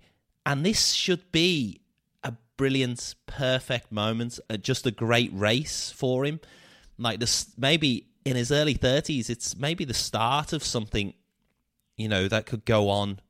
and 0.44 0.64
this 0.64 0.92
should 0.92 1.32
be 1.32 1.80
a 2.22 2.34
brilliant, 2.56 3.14
perfect 3.26 3.90
moment. 3.90 4.38
Uh, 4.48 4.56
just 4.56 4.86
a 4.86 4.90
great 4.90 5.30
race 5.32 5.90
for 5.90 6.24
him. 6.24 6.40
Like 6.98 7.20
this, 7.20 7.52
maybe 7.58 8.06
in 8.24 8.36
his 8.36 8.50
early 8.50 8.74
30s, 8.74 9.28
it's 9.28 9.56
maybe 9.56 9.84
the 9.84 9.94
start 9.94 10.52
of 10.52 10.64
something, 10.64 11.14
you 11.96 12.08
know, 12.08 12.28
that 12.28 12.46
could 12.46 12.64
go 12.64 12.88
on. 12.88 13.20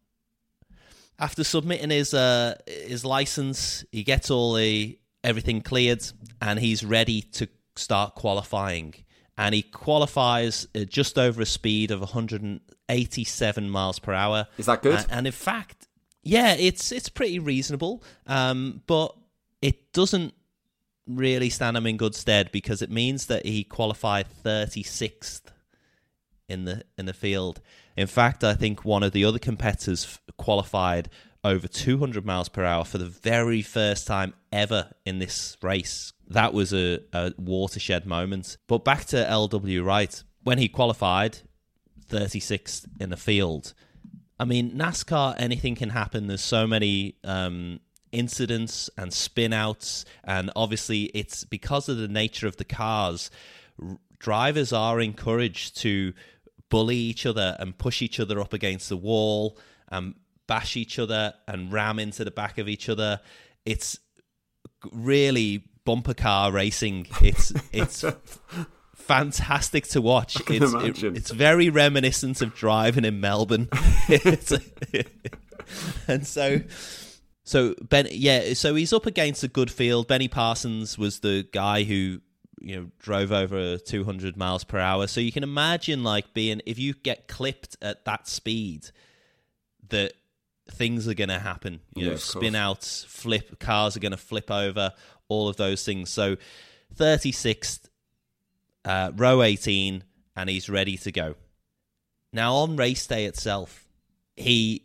After 1.19 1.45
submitting 1.45 1.91
his 1.91 2.13
uh, 2.13 2.57
his 2.67 3.05
license, 3.05 3.85
he 3.93 4.03
gets 4.03 4.31
all 4.31 4.55
the 4.55 4.99
everything 5.23 5.61
cleared, 5.61 6.05
and 6.41 6.59
he's 6.59 6.85
ready 6.85 7.23
to 7.23 7.49
start 7.77 8.15
qualifying. 8.15 8.95
And 9.37 9.55
he 9.55 9.63
qualifies 9.63 10.67
just 10.89 11.19
over 11.19 11.43
a 11.43 11.47
speed 11.47 11.91
of 11.91 12.01
187 12.01 13.71
miles 13.71 13.99
per 13.99 14.13
hour. 14.13 14.47
Is 14.59 14.67
that 14.67 14.83
good? 14.83 14.95
And, 14.95 15.07
and 15.11 15.27
in 15.27 15.33
fact, 15.33 15.89
yeah, 16.23 16.55
it's 16.55 16.91
it's 16.91 17.09
pretty 17.09 17.39
reasonable. 17.39 18.03
Um, 18.27 18.83
but 18.87 19.15
it 19.63 19.93
doesn't 19.93 20.35
really 21.07 21.51
stand 21.51 21.77
him 21.77 21.87
in 21.87 21.97
good 21.97 22.15
stead 22.15 22.51
because 22.53 22.83
it 22.83 22.91
means 22.91 23.27
that 23.27 23.45
he 23.45 23.65
qualified 23.65 24.27
36th 24.45 25.43
in 26.49 26.65
the 26.65 26.83
in 26.99 27.07
the 27.07 27.15
field. 27.15 27.61
In 27.97 28.07
fact, 28.07 28.45
I 28.45 28.55
think 28.55 28.85
one 28.85 29.03
of 29.03 29.13
the 29.13 29.25
other 29.25 29.39
competitors 29.39 30.19
qualified 30.37 31.09
over 31.43 31.69
200 31.69 32.25
miles 32.25 32.49
per 32.49 32.65
hour 32.65 32.85
for 32.85 32.99
the 32.99 33.07
very 33.07 33.61
first 33.61 34.07
time 34.07 34.33
ever 34.51 34.91
in 35.05 35.19
this 35.19 35.57
race. 35.63 36.13
That 36.29 36.55
was 36.55 36.73
a, 36.73 37.01
a 37.13 37.33
watershed 37.37 38.07
moment. 38.07 38.57
But 38.67 38.85
back 38.85 39.05
to 39.07 39.17
LW 39.17 39.85
Wright. 39.85 40.23
When 40.43 40.59
he 40.59 40.69
qualified 40.69 41.39
36th 42.11 42.87
in 42.99 43.11
the 43.11 43.17
field, 43.17 43.75
I 44.39 44.45
mean, 44.45 44.73
NASCAR, 44.73 45.35
anything 45.39 45.75
can 45.75 45.91
happen. 45.91 46.27
There's 46.27 46.43
so 46.43 46.67
many 46.67 47.17
um, 47.25 47.81
incidents 48.14 48.88
and 48.97 49.11
spinouts, 49.11 50.04
and 50.23 50.50
obviously 50.56 51.04
it's 51.14 51.44
because 51.44 51.88
of 51.88 51.99
the 51.99 52.09
nature 52.09 52.47
of 52.47 52.56
the 52.56 52.64
cars. 52.64 53.30
R- 53.83 53.99
drivers 54.18 54.73
are 54.73 55.00
encouraged 55.00 55.76
to 55.78 56.14
bully 56.71 56.97
each 56.97 57.26
other 57.26 57.56
and 57.59 57.76
push 57.76 58.00
each 58.00 58.18
other 58.18 58.40
up 58.40 58.52
against 58.52 58.88
the 58.88 58.97
wall 58.97 59.59
and 59.88 60.14
bash 60.47 60.76
each 60.76 60.99
other 60.99 61.35
and 61.47 61.73
ram 61.73 61.99
into 61.99 62.25
the 62.25 62.30
back 62.30 62.59
of 62.59 62.68
each 62.68 62.88
other. 62.88 63.21
It's 63.66 63.99
really 64.92 65.64
bumper 65.85 66.14
car 66.14 66.52
racing. 66.52 67.06
It's 67.21 67.52
it's 67.73 68.04
fantastic 68.94 69.87
to 69.88 70.00
watch. 70.00 70.37
It's 70.49 71.02
it, 71.02 71.16
it's 71.16 71.30
very 71.30 71.68
reminiscent 71.71 72.40
of 72.42 72.54
driving 72.54 73.04
in 73.04 73.21
Melbourne. 73.21 73.68
and 76.09 76.26
so 76.26 76.61
so 77.45 77.75
Ben, 77.83 78.09
yeah, 78.11 78.55
so 78.55 78.75
he's 78.75 78.93
up 78.93 79.07
against 79.07 79.45
a 79.45 79.49
good 79.49 79.71
field. 79.71 80.09
Benny 80.09 80.29
Parsons 80.29 80.99
was 80.99 81.21
the 81.21 81.47
guy 81.53 81.85
who 81.85 82.21
you 82.59 82.77
know 82.77 82.91
drove 82.99 83.31
over 83.31 83.77
200 83.77 84.37
miles 84.37 84.65
per 84.65 84.79
hour. 84.79 85.07
So 85.07 85.21
you 85.21 85.31
can 85.31 85.43
imagine 85.43 86.03
like 86.03 86.33
being 86.33 86.63
if 86.65 86.79
you 86.79 86.95
get 86.95 87.29
clipped 87.29 87.77
at 87.83 88.07
that 88.07 88.27
speed, 88.27 88.91
that 89.91 90.15
things 90.71 91.07
are 91.07 91.15
going 91.15 91.29
to 91.29 91.39
happen. 91.39 91.81
You 91.95 92.05
yeah, 92.05 92.11
know, 92.13 92.17
spin 92.17 92.55
outs, 92.55 93.05
flip 93.05 93.61
cars 93.61 93.97
are 93.97 94.01
going 94.01 94.13
to 94.13 94.19
flip 94.19 94.51
over, 94.51 94.93
all 95.29 95.49
of 95.49 95.57
those 95.57 95.85
things. 95.85 96.09
So 96.09 96.37
36th, 96.97 97.89
uh, 98.87 99.13
row 99.15 99.43
18, 99.43 100.03
and 100.35 100.51
he's 100.51 100.71
ready 100.71 100.97
to 100.97 101.13
go. 101.13 101.35
Now 102.33 102.55
on 102.55 102.77
race 102.77 103.07
day 103.07 103.27
itself, 103.27 103.87
he 104.35 104.84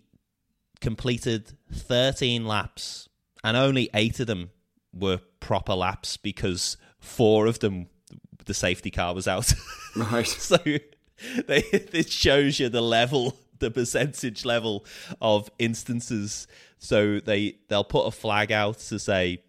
completed 0.82 1.54
13 1.74 2.46
laps, 2.46 3.10
and 3.44 3.56
only 3.56 3.90
eight 3.94 4.20
of 4.20 4.28
them 4.28 4.52
were 4.94 5.20
proper 5.40 5.74
laps 5.74 6.18
because 6.18 6.78
four 7.00 7.46
of 7.46 7.60
them 7.60 7.88
the 8.46 8.54
safety 8.54 8.92
car 8.92 9.14
was 9.14 9.28
out. 9.28 9.54
Right. 9.96 10.28
so 10.28 10.58
they, 11.48 11.64
it 11.72 12.12
shows 12.12 12.60
you 12.60 12.70
the 12.70 12.82
level, 12.82 13.36
the 13.58 13.72
percentage 13.72 14.46
level 14.46 14.86
of 15.20 15.50
instances. 15.58 16.46
So 16.78 17.20
they 17.20 17.58
they'll 17.70 17.84
put 17.84 18.06
a 18.06 18.12
flag 18.12 18.52
out 18.52 18.78
to 18.78 19.00
say 19.00 19.42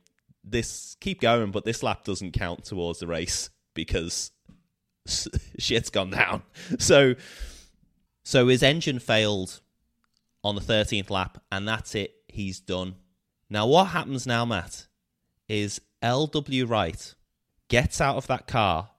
this 0.42 0.96
keep 0.99 1.20
going, 1.20 1.50
but 1.50 1.66
this 1.66 1.82
lap 1.82 2.04
doesn't 2.04 2.32
count 2.32 2.64
towards 2.64 3.00
the 3.00 3.06
race 3.06 3.50
because 3.75 4.32
shit's 5.58 5.90
gone 5.90 6.10
down. 6.10 6.42
So 6.78 7.16
so 8.25 8.49
his 8.49 8.62
engine 8.62 8.99
failed 8.99 9.60
on 10.42 10.54
the 10.54 10.61
13th 10.61 11.11
lap, 11.11 11.42
and 11.50 11.66
that's 11.66 11.94
it. 11.94 12.14
He's 12.28 12.61
done. 12.61 12.97
Now, 13.49 13.66
what 13.66 13.87
happens 13.87 14.26
now, 14.26 14.44
Matt, 14.44 14.87
is 15.49 15.80
LW 16.02 16.68
Wright 16.68 17.14
gets 17.68 18.00
out 18.00 18.16
of 18.16 18.26
that 18.28 18.47
car, 18.47 18.90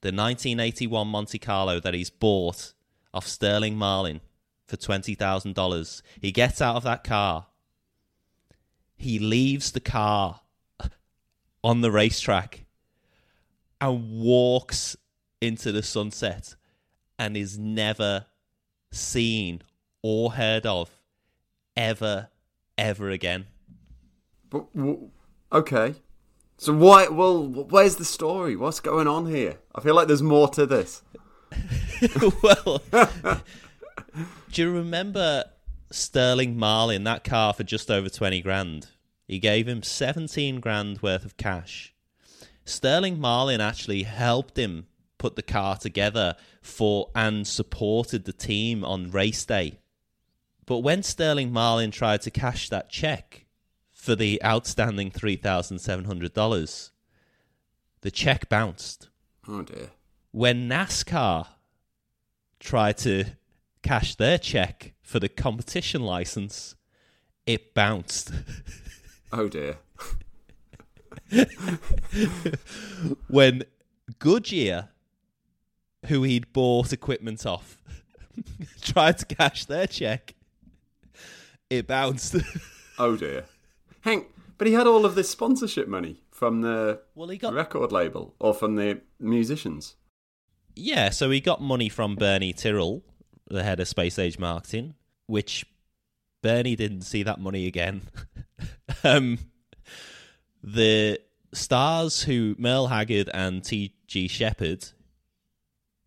the 0.00 0.08
1981 0.08 1.08
Monte 1.08 1.38
Carlo 1.38 1.80
that 1.80 1.94
he's 1.94 2.10
bought 2.10 2.72
off 3.12 3.26
Sterling 3.26 3.76
Marlin 3.76 4.20
for 4.66 4.76
$20,000. 4.76 6.02
He 6.20 6.32
gets 6.32 6.60
out 6.60 6.76
of 6.76 6.84
that 6.84 7.04
car. 7.04 7.46
He 8.96 9.18
leaves 9.18 9.72
the 9.72 9.80
car 9.80 10.40
on 11.64 11.80
the 11.80 11.90
racetrack 11.90 12.66
and 13.80 14.20
walks 14.20 14.96
into 15.40 15.72
the 15.72 15.82
sunset 15.82 16.56
and 17.18 17.36
is 17.36 17.58
never 17.58 18.26
seen 18.90 19.62
or 20.08 20.30
heard 20.34 20.64
of 20.64 20.88
ever, 21.76 22.28
ever 22.78 23.10
again. 23.10 23.46
But 24.48 24.66
okay, 25.52 25.96
so 26.58 26.72
why? 26.72 27.08
Well, 27.08 27.44
where's 27.48 27.96
the 27.96 28.04
story? 28.04 28.54
What's 28.54 28.78
going 28.78 29.08
on 29.08 29.26
here? 29.26 29.58
I 29.74 29.80
feel 29.80 29.96
like 29.96 30.06
there's 30.06 30.22
more 30.22 30.46
to 30.50 30.64
this. 30.64 31.02
well, 32.42 32.82
do 34.52 34.62
you 34.62 34.70
remember 34.70 35.46
Sterling 35.90 36.56
Marlin 36.56 37.02
that 37.02 37.24
car 37.24 37.52
for 37.52 37.64
just 37.64 37.90
over 37.90 38.08
twenty 38.08 38.40
grand? 38.40 38.86
He 39.26 39.40
gave 39.40 39.66
him 39.66 39.82
seventeen 39.82 40.60
grand 40.60 41.02
worth 41.02 41.24
of 41.24 41.36
cash. 41.36 41.92
Sterling 42.64 43.18
Marlin 43.18 43.60
actually 43.60 44.04
helped 44.04 44.56
him 44.56 44.86
put 45.18 45.34
the 45.34 45.42
car 45.42 45.76
together 45.76 46.36
for 46.62 47.10
and 47.12 47.44
supported 47.44 48.24
the 48.24 48.32
team 48.32 48.84
on 48.84 49.10
race 49.10 49.44
day 49.44 49.80
but 50.66 50.78
when 50.78 51.02
Sterling 51.02 51.52
Marlin 51.52 51.90
tried 51.90 52.22
to 52.22 52.30
cash 52.30 52.68
that 52.68 52.90
check 52.90 53.46
for 53.92 54.14
the 54.14 54.42
outstanding 54.44 55.10
$3,700, 55.10 56.90
the 58.00 58.06
the 58.06 58.10
check 58.12 58.48
bounced. 58.48 59.08
Oh 59.48 59.62
dear. 59.62 59.90
When 60.30 60.68
NASCAR 60.68 61.48
tried 62.60 62.98
to 62.98 63.24
cash 63.82 64.14
their 64.14 64.38
check 64.38 64.92
for 65.02 65.18
the 65.18 65.28
competition 65.28 66.02
license, 66.02 66.76
it 67.46 67.74
bounced. 67.74 68.30
Oh 69.32 69.48
dear. 69.48 69.78
when 73.26 73.64
Goodyear, 74.20 74.90
who 76.06 76.22
he'd 76.22 76.52
bought 76.52 76.92
equipment 76.92 77.44
off, 77.44 77.76
tried 78.80 79.18
to 79.18 79.26
cash 79.26 79.64
their 79.64 79.88
check, 79.88 80.35
it 81.70 81.86
bounced. 81.86 82.36
Oh 82.98 83.14
dear. 83.14 83.44
Hank, 84.00 84.28
but 84.56 84.66
he 84.66 84.72
had 84.72 84.86
all 84.86 85.04
of 85.04 85.14
this 85.14 85.28
sponsorship 85.28 85.86
money 85.86 86.22
from 86.30 86.62
the 86.62 87.00
well, 87.14 87.28
he 87.28 87.36
got 87.36 87.52
record 87.52 87.92
label 87.92 88.34
or 88.38 88.54
from 88.54 88.76
the 88.76 89.02
musicians. 89.20 89.96
yeah, 90.74 91.10
so 91.10 91.30
he 91.30 91.40
got 91.40 91.60
money 91.60 91.90
from 91.90 92.14
Bernie 92.16 92.54
Tyrrell, 92.54 93.02
the 93.48 93.62
head 93.62 93.80
of 93.80 93.88
Space 93.88 94.18
Age 94.18 94.38
Marketing, 94.38 94.94
which 95.26 95.66
Bernie 96.42 96.74
didn't 96.74 97.02
see 97.02 97.22
that 97.22 97.38
money 97.38 97.66
again. 97.66 98.00
um, 99.04 99.38
the 100.62 101.20
stars 101.52 102.22
who 102.22 102.54
Merle 102.58 102.86
Haggard 102.86 103.28
and 103.34 103.62
T.G. 103.62 104.28
Sheppard, 104.28 104.86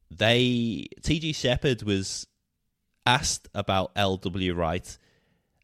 they 0.10 0.88
T.G. 1.04 1.34
Sheppard 1.34 1.84
was 1.84 2.26
asked 3.06 3.48
about 3.54 3.92
L.W. 3.96 4.56
Wright, 4.56 4.98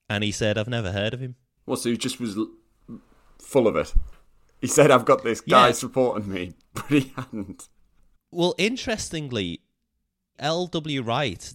and 0.09 0.23
he 0.23 0.31
said, 0.31 0.57
"I've 0.57 0.67
never 0.67 0.91
heard 0.91 1.13
of 1.13 1.19
him." 1.19 1.35
Well, 1.65 1.77
so 1.77 1.89
he 1.89 1.97
just 1.97 2.19
was 2.19 2.37
l- 2.37 2.51
full 3.39 3.67
of 3.67 3.75
it. 3.75 3.93
He 4.61 4.67
said, 4.67 4.91
"I've 4.91 5.05
got 5.05 5.23
this 5.23 5.41
guy 5.41 5.67
Yeah. 5.67 5.73
supporting 5.73 6.31
me," 6.31 6.53
but 6.73 6.85
he 6.87 7.11
hadn't. 7.15 7.67
Well, 8.31 8.53
interestingly, 8.57 9.61
L.W. 10.39 11.01
Wright 11.01 11.53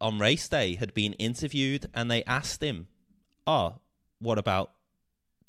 on 0.00 0.18
race 0.18 0.48
day 0.48 0.74
had 0.76 0.94
been 0.94 1.12
interviewed, 1.14 1.86
and 1.94 2.10
they 2.10 2.22
asked 2.24 2.62
him, 2.62 2.88
"Oh, 3.46 3.76
what 4.18 4.38
about 4.38 4.72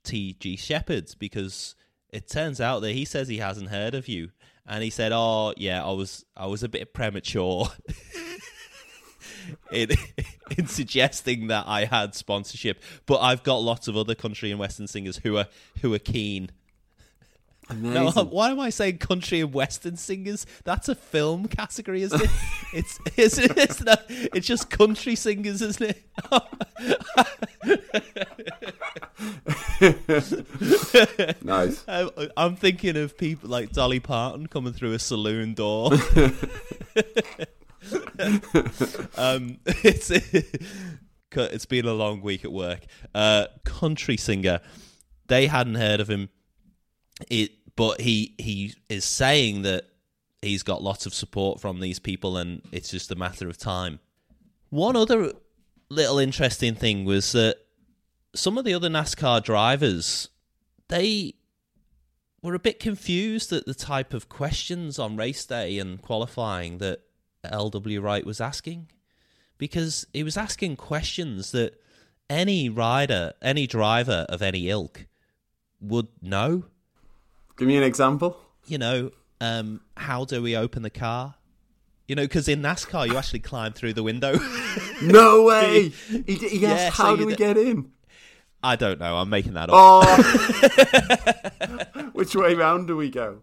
T.G. 0.03 0.57
Sheppard?" 0.57 1.15
Because 1.19 1.75
it 2.09 2.29
turns 2.29 2.59
out 2.61 2.79
that 2.81 2.93
he 2.93 3.05
says 3.05 3.27
he 3.27 3.37
hasn't 3.37 3.69
heard 3.69 3.93
of 3.95 4.07
you, 4.07 4.31
and 4.65 4.83
he 4.83 4.89
said, 4.89 5.11
"Oh, 5.13 5.53
yeah, 5.57 5.83
I 5.85 5.91
was, 5.91 6.25
I 6.35 6.47
was 6.47 6.63
a 6.63 6.69
bit 6.69 6.93
premature." 6.93 7.67
In, 9.71 9.89
in 10.57 10.67
suggesting 10.67 11.47
that 11.47 11.65
I 11.67 11.85
had 11.85 12.15
sponsorship, 12.15 12.81
but 13.05 13.19
I've 13.19 13.43
got 13.43 13.57
lots 13.57 13.87
of 13.87 13.97
other 13.97 14.15
country 14.15 14.51
and 14.51 14.59
western 14.59 14.87
singers 14.87 15.17
who 15.17 15.37
are 15.37 15.47
who 15.81 15.93
are 15.93 15.99
keen. 15.99 16.51
No, 17.73 18.07
Amazing. 18.07 18.25
why 18.29 18.51
am 18.51 18.59
I 18.59 18.69
saying 18.69 18.99
country 18.99 19.41
and 19.41 19.53
western 19.53 19.97
singers? 19.97 20.45
That's 20.63 20.87
a 20.89 20.95
film 20.95 21.47
category, 21.47 22.03
isn't 22.03 22.21
it? 22.21 22.29
it's 22.73 22.99
it's 23.15 23.37
it's, 23.37 23.83
not, 23.83 24.05
it's 24.09 24.47
just 24.47 24.69
country 24.69 25.15
singers, 25.15 25.61
isn't 25.61 25.89
it? 25.89 26.03
nice. 31.43 31.83
I'm, 31.87 32.09
I'm 32.37 32.55
thinking 32.55 32.95
of 32.97 33.17
people 33.17 33.49
like 33.49 33.71
Dolly 33.71 33.99
Parton 33.99 34.47
coming 34.47 34.73
through 34.73 34.93
a 34.93 34.99
saloon 34.99 35.53
door. 35.53 35.91
um, 39.17 39.59
it's 39.65 40.11
it's 41.31 41.65
been 41.65 41.85
a 41.85 41.93
long 41.93 42.21
week 42.21 42.43
at 42.43 42.51
work. 42.51 42.85
Uh, 43.13 43.47
country 43.63 44.17
singer, 44.17 44.59
they 45.27 45.47
hadn't 45.47 45.75
heard 45.75 45.99
of 45.99 46.09
him. 46.09 46.29
It, 47.29 47.51
but 47.75 48.01
he 48.01 48.35
he 48.37 48.73
is 48.89 49.05
saying 49.05 49.63
that 49.63 49.85
he's 50.41 50.63
got 50.63 50.83
lots 50.83 51.05
of 51.05 51.13
support 51.13 51.59
from 51.59 51.79
these 51.79 51.99
people, 51.99 52.37
and 52.37 52.61
it's 52.71 52.89
just 52.89 53.11
a 53.11 53.15
matter 53.15 53.47
of 53.47 53.57
time. 53.57 53.99
One 54.69 54.95
other 54.95 55.33
little 55.89 56.19
interesting 56.19 56.75
thing 56.75 57.05
was 57.05 57.31
that 57.31 57.57
some 58.35 58.57
of 58.57 58.65
the 58.65 58.73
other 58.73 58.89
NASCAR 58.89 59.41
drivers 59.43 60.29
they 60.89 61.33
were 62.41 62.53
a 62.53 62.59
bit 62.59 62.79
confused 62.79 63.51
at 63.51 63.65
the 63.65 63.73
type 63.73 64.13
of 64.13 64.29
questions 64.29 64.99
on 64.99 65.17
race 65.17 65.45
day 65.45 65.79
and 65.79 66.01
qualifying 66.01 66.77
that 66.77 67.01
LW 67.51 68.01
Wright 68.01 68.25
was 68.25 68.39
asking 68.41 68.87
because 69.57 70.07
he 70.13 70.23
was 70.23 70.37
asking 70.37 70.75
questions 70.77 71.51
that 71.51 71.79
any 72.29 72.69
rider, 72.69 73.33
any 73.41 73.67
driver 73.67 74.25
of 74.29 74.41
any 74.41 74.69
ilk 74.69 75.05
would 75.79 76.07
know. 76.21 76.65
Give 77.57 77.67
me 77.67 77.77
an 77.77 77.83
example. 77.83 78.37
You 78.65 78.77
know, 78.77 79.11
um, 79.41 79.81
how 79.95 80.25
do 80.25 80.41
we 80.41 80.55
open 80.55 80.83
the 80.83 80.89
car? 80.89 81.35
You 82.07 82.15
know, 82.15 82.23
because 82.23 82.47
in 82.47 82.61
NASCAR 82.61 83.07
you 83.07 83.17
actually 83.17 83.39
climb 83.39 83.73
through 83.73 83.93
the 83.93 84.03
window. 84.03 84.37
No 85.01 85.43
way. 85.43 85.89
He, 86.09 86.21
d- 86.37 86.49
he 86.49 86.57
Yeah, 86.59 86.71
asked, 86.71 86.97
so 86.97 87.03
"How 87.03 87.15
do 87.15 87.27
we 87.27 87.33
d- 87.33 87.37
get 87.37 87.55
in?" 87.55 87.91
I 88.63 88.75
don't 88.75 88.99
know. 88.99 89.17
I'm 89.17 89.29
making 89.29 89.53
that 89.53 89.69
up. 89.69 89.75
Oh, 89.77 90.01
which 92.13 92.35
way 92.35 92.55
round 92.55 92.87
do 92.87 92.97
we 92.97 93.11
go? 93.11 93.41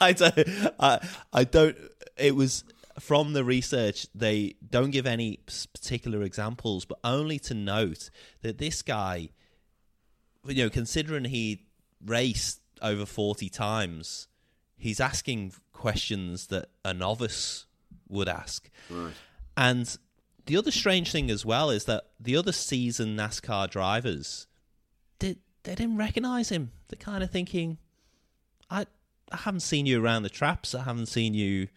I 0.00 0.12
don't. 0.12 0.48
I, 0.80 0.98
I 1.32 1.44
don't. 1.44 1.76
It 2.16 2.34
was 2.34 2.64
from 3.00 3.32
the 3.32 3.44
research. 3.44 4.06
They 4.14 4.54
don't 4.68 4.90
give 4.90 5.06
any 5.06 5.40
particular 5.46 6.22
examples, 6.22 6.84
but 6.84 6.98
only 7.04 7.38
to 7.40 7.54
note 7.54 8.10
that 8.42 8.58
this 8.58 8.82
guy, 8.82 9.30
you 10.46 10.64
know, 10.64 10.70
considering 10.70 11.24
he 11.24 11.66
raced 12.04 12.60
over 12.82 13.06
forty 13.06 13.48
times, 13.48 14.28
he's 14.76 15.00
asking 15.00 15.52
questions 15.72 16.48
that 16.48 16.70
a 16.84 16.94
novice 16.94 17.66
would 18.08 18.28
ask. 18.28 18.70
Right. 18.90 19.12
And 19.56 19.96
the 20.46 20.56
other 20.56 20.70
strange 20.70 21.10
thing 21.12 21.30
as 21.30 21.44
well 21.44 21.70
is 21.70 21.84
that 21.84 22.04
the 22.20 22.36
other 22.36 22.52
seasoned 22.52 23.18
NASCAR 23.18 23.68
drivers 23.68 24.46
did 25.18 25.38
they 25.64 25.74
didn't 25.74 25.96
recognize 25.96 26.48
him. 26.50 26.70
They're 26.88 26.98
kind 26.98 27.22
of 27.22 27.30
thinking, 27.30 27.78
I 28.70 28.86
I 29.32 29.38
haven't 29.38 29.60
seen 29.60 29.86
you 29.86 30.02
around 30.02 30.22
the 30.22 30.28
traps. 30.28 30.74
I 30.74 30.84
haven't 30.84 31.06
seen 31.06 31.34
you 31.34 31.68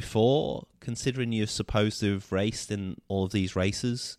before. 0.00 0.68
Considering 0.78 1.32
you're 1.32 1.48
supposed 1.48 1.98
to 2.00 2.12
have 2.12 2.30
raced 2.30 2.70
in 2.70 2.96
all 3.08 3.24
of 3.24 3.32
these 3.32 3.56
races, 3.56 4.16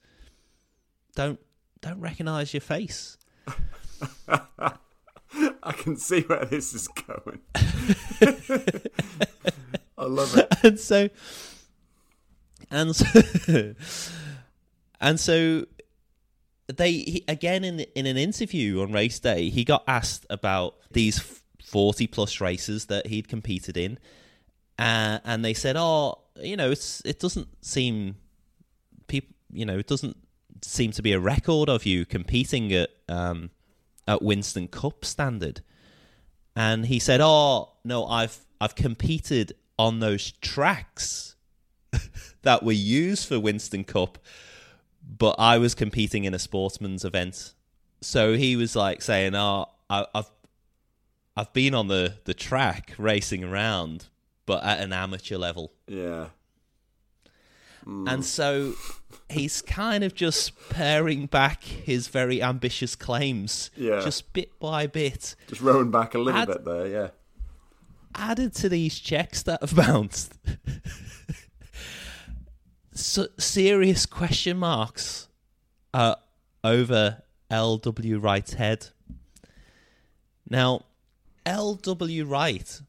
don't 1.15 1.39
don't 1.81 2.01
recognize 2.01 2.53
your 2.53 2.61
face. 2.61 3.17
I 4.27 5.71
can 5.71 5.95
see 5.95 6.21
where 6.21 6.43
this 6.43 6.73
is 6.73 6.89
going. 6.89 7.39
I 9.97 10.05
love 10.05 10.37
it. 10.37 10.47
and 10.63 10.77
so 10.77 11.09
and 12.69 12.95
so, 12.95 13.05
and 15.01 15.19
so 15.19 15.65
they 16.67 16.91
he, 16.91 17.23
again 17.29 17.63
in 17.63 17.79
in 17.95 18.05
an 18.05 18.17
interview 18.17 18.81
on 18.81 18.91
race 18.91 19.19
day 19.19 19.49
he 19.49 19.63
got 19.63 19.83
asked 19.87 20.25
about 20.29 20.75
these 20.91 21.41
40 21.63 22.07
plus 22.07 22.41
races 22.41 22.87
that 22.87 23.07
he'd 23.07 23.29
competed 23.29 23.77
in 23.77 23.97
uh, 24.79 25.19
and 25.23 25.45
they 25.45 25.53
said 25.53 25.75
oh 25.77 26.17
you 26.41 26.57
know 26.57 26.71
it's 26.71 27.01
it 27.05 27.19
doesn't 27.19 27.47
seem 27.61 28.15
people 29.07 29.35
you 29.51 29.65
know 29.65 29.77
it 29.77 29.87
doesn't 29.87 30.17
seem 30.61 30.91
to 30.91 31.01
be 31.01 31.13
a 31.13 31.19
record 31.19 31.69
of 31.69 31.85
you 31.85 32.05
competing 32.05 32.73
at 32.73 32.89
um 33.07 33.51
at 34.07 34.21
Winston 34.21 34.67
Cup 34.67 35.05
standard 35.05 35.61
and 36.55 36.87
he 36.87 36.97
said 36.97 37.21
oh 37.21 37.69
no 37.83 38.05
I've 38.05 38.39
I've 38.59 38.75
competed 38.75 39.53
on 39.77 39.99
those 39.99 40.31
tracks 40.41 41.35
that 42.41 42.63
were 42.63 42.71
used 42.71 43.27
for 43.27 43.39
Winston 43.39 43.85
Cup, 43.85 44.17
but 45.01 45.35
I 45.39 45.57
was 45.57 45.73
competing 45.73 46.25
in 46.25 46.33
a 46.33 46.39
sportsman's 46.39 47.05
event. 47.05 47.53
So 48.01 48.33
he 48.33 48.55
was 48.55 48.75
like 48.75 49.01
saying, 49.01 49.35
"Oh, 49.35 49.67
I, 49.89 50.05
I've 50.13 50.29
I've 51.35 51.53
been 51.53 51.73
on 51.73 51.87
the 51.87 52.15
the 52.25 52.33
track 52.33 52.93
racing 52.97 53.43
around, 53.43 54.07
but 54.49 54.63
at 54.63 54.81
an 54.81 54.91
amateur 54.91 55.37
level." 55.37 55.71
Yeah. 55.87 56.27
And 57.85 58.23
so 58.23 58.75
he's 59.29 59.63
kind 59.63 60.03
of 60.03 60.13
just 60.13 60.51
paring 60.69 61.25
back 61.25 61.63
his 61.63 62.07
very 62.07 62.43
ambitious 62.43 62.93
claims, 62.95 63.71
Yeah. 63.75 64.01
just 64.01 64.31
bit 64.33 64.59
by 64.59 64.85
bit, 64.85 65.35
Just 65.47 65.61
rowing 65.61 65.89
back 65.89 66.13
a 66.13 66.19
little 66.19 66.39
Had- 66.39 66.49
bit 66.49 66.65
there, 66.65 66.87
yeah. 66.87 67.09
added 68.13 68.53
to 68.55 68.69
these 68.69 68.99
checks 68.99 69.41
that 69.43 69.61
have 69.61 69.75
bounced. 69.75 70.37
so, 72.93 73.27
serious 73.37 74.05
question 74.05 74.57
marks 74.57 75.27
uh, 75.93 76.15
over 76.63 77.23
L.W. 77.49 78.19
Wright's 78.19 78.53
head. 78.53 78.87
Now, 80.49 80.85
L.W. 81.45 82.25
Wright, 82.25 82.81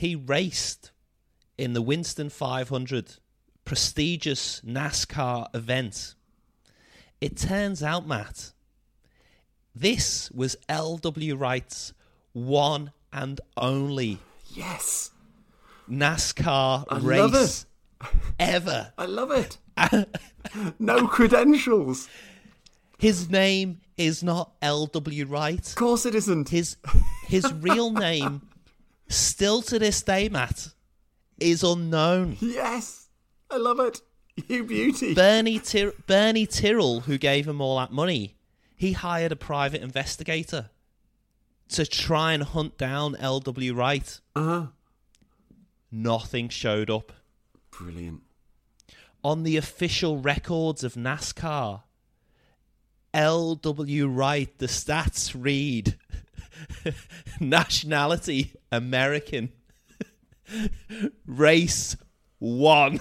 he 0.00 0.16
raced 0.16 0.92
in 1.58 1.74
the 1.74 1.82
Winston 1.82 2.30
500 2.30 3.16
prestigious 3.66 4.62
NASCAR 4.62 5.54
event. 5.54 6.14
It 7.20 7.36
turns 7.36 7.82
out, 7.82 8.06
Matt, 8.08 8.52
this 9.74 10.30
was 10.30 10.56
L.W. 10.70 11.36
Wright's 11.36 11.92
one 12.32 12.92
and 13.12 13.42
only 13.58 14.20
Yes. 14.54 15.10
NASCAR 15.86 16.86
I 16.88 16.98
race 16.98 17.66
ever. 18.38 18.94
I 18.96 19.04
love 19.04 19.30
it. 19.32 19.58
no 20.78 21.06
credentials. 21.08 22.08
His 22.96 23.28
name 23.28 23.82
is 23.98 24.22
not 24.22 24.52
L.W. 24.62 25.26
Wright. 25.26 25.68
Of 25.68 25.74
course 25.74 26.06
it 26.06 26.14
isn't. 26.14 26.48
His 26.48 26.76
his 27.26 27.52
real 27.52 27.92
name, 27.92 28.40
still 29.10 29.60
to 29.62 29.78
this 29.78 30.02
day, 30.02 30.28
Matt, 30.28 30.68
is 31.38 31.62
unknown. 31.62 32.36
Yes. 32.40 33.08
I 33.50 33.56
love 33.56 33.80
it. 33.80 34.00
You 34.48 34.64
beauty. 34.64 35.12
Bernie 35.14 35.58
Tir- 35.58 35.92
Bernie 36.06 36.46
Tyrrell, 36.46 37.00
who 37.00 37.18
gave 37.18 37.46
him 37.46 37.60
all 37.60 37.78
that 37.78 37.92
money, 37.92 38.36
he 38.76 38.92
hired 38.92 39.32
a 39.32 39.36
private 39.36 39.82
investigator 39.82 40.70
to 41.70 41.84
try 41.84 42.32
and 42.32 42.42
hunt 42.42 42.78
down 42.78 43.16
L.W. 43.16 43.74
Wright. 43.74 44.20
Uh-huh. 44.34 44.66
Nothing 45.92 46.48
showed 46.48 46.88
up. 46.90 47.12
Brilliant. 47.70 48.22
On 49.22 49.42
the 49.42 49.56
official 49.56 50.18
records 50.18 50.82
of 50.82 50.94
NASCAR, 50.94 51.82
L.W. 53.12 54.06
Wright, 54.08 54.56
the 54.58 54.66
stats 54.66 55.34
read 55.36 55.98
nationality 57.40 58.54
American, 58.72 59.52
race 61.26 61.96
one. 62.38 63.00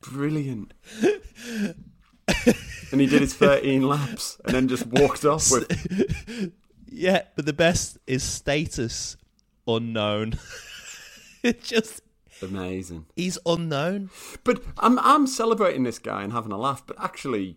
Brilliant. 0.00 0.74
and 2.92 3.00
he 3.00 3.06
did 3.06 3.22
his 3.22 3.34
13 3.34 3.82
laps 3.88 4.38
and 4.44 4.54
then 4.54 4.68
just 4.68 4.86
walked 4.86 5.24
off 5.24 5.50
with. 5.50 6.52
Yeah, 6.94 7.22
but 7.36 7.46
the 7.46 7.52
best 7.54 7.98
is 8.06 8.22
status 8.22 9.16
unknown. 9.66 10.34
it 11.42 11.62
just 11.62 12.02
Amazing. 12.42 13.06
he's 13.16 13.38
unknown. 13.46 14.10
But 14.44 14.62
I'm 14.78 14.98
I'm 14.98 15.26
celebrating 15.26 15.84
this 15.84 15.98
guy 15.98 16.22
and 16.22 16.32
having 16.32 16.52
a 16.52 16.58
laugh, 16.58 16.82
but 16.86 16.96
actually, 17.02 17.56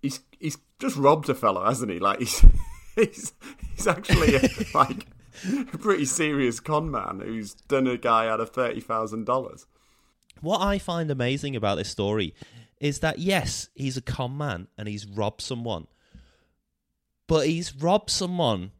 he's 0.00 0.20
he's 0.38 0.56
just 0.78 0.96
robbed 0.96 1.28
a 1.28 1.34
fellow, 1.34 1.64
hasn't 1.64 1.92
he? 1.92 1.98
Like 1.98 2.20
he's 2.20 2.42
he's 2.96 3.32
he's 3.80 3.86
actually 3.86 4.36
a, 4.36 4.48
like 4.74 5.06
a 5.72 5.78
pretty 5.78 6.04
serious 6.04 6.60
con 6.60 6.90
man 6.90 7.20
who's 7.24 7.54
done 7.54 7.86
a 7.86 7.96
guy 7.96 8.28
out 8.28 8.40
of 8.40 8.50
thirty 8.50 8.80
thousand 8.80 9.24
dollars. 9.24 9.66
What 10.40 10.60
I 10.60 10.78
find 10.78 11.10
amazing 11.10 11.56
about 11.56 11.76
this 11.76 11.88
story 11.88 12.34
is 12.78 13.00
that 13.00 13.18
yes, 13.18 13.68
he's 13.74 13.96
a 13.96 14.02
con 14.02 14.36
man 14.36 14.68
and 14.76 14.88
he's 14.88 15.06
robbed 15.06 15.40
someone, 15.40 15.86
but 17.26 17.46
he's 17.46 17.74
robbed 17.74 18.10
someone 18.10 18.72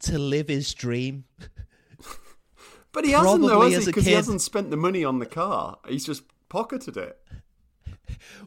to 0.00 0.18
live 0.18 0.48
his 0.48 0.72
dream. 0.74 1.24
But 2.92 3.04
he 3.04 3.10
hasn't 3.10 3.42
though, 3.42 3.60
has 3.60 3.74
as 3.74 3.84
he? 3.84 3.90
Because 3.90 4.06
he 4.06 4.12
hasn't 4.12 4.40
spent 4.40 4.70
the 4.70 4.76
money 4.78 5.04
on 5.04 5.18
the 5.18 5.26
car. 5.26 5.76
He's 5.86 6.06
just 6.06 6.22
pocketed 6.48 6.96
it. 6.96 7.20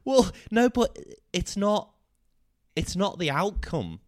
Well, 0.04 0.32
no, 0.50 0.70
but 0.70 0.98
it's 1.34 1.56
not. 1.56 1.92
It's 2.76 2.96
not 2.96 3.20
the 3.20 3.30
outcome. 3.30 4.00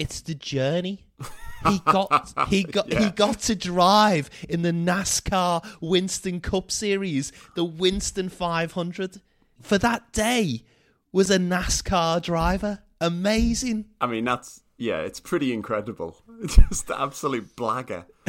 It's 0.00 0.20
the 0.22 0.34
journey. 0.34 1.06
He 1.68 1.78
got 1.84 2.32
he 2.48 2.64
got 2.64 2.90
he 2.90 3.10
got 3.10 3.40
to 3.40 3.54
drive 3.54 4.30
in 4.48 4.62
the 4.62 4.70
NASCAR 4.70 5.62
Winston 5.82 6.40
Cup 6.40 6.70
Series, 6.70 7.32
the 7.54 7.64
Winston 7.64 8.30
500. 8.30 9.20
For 9.60 9.76
that 9.76 10.10
day, 10.12 10.64
was 11.12 11.30
a 11.30 11.36
NASCAR 11.36 12.22
driver. 12.22 12.78
Amazing. 12.98 13.86
I 14.00 14.06
mean, 14.06 14.24
that's 14.24 14.62
yeah, 14.78 15.00
it's 15.00 15.20
pretty 15.20 15.52
incredible. 15.52 16.16
Just 16.46 16.90
absolute 16.90 17.54
blagger. 17.56 18.06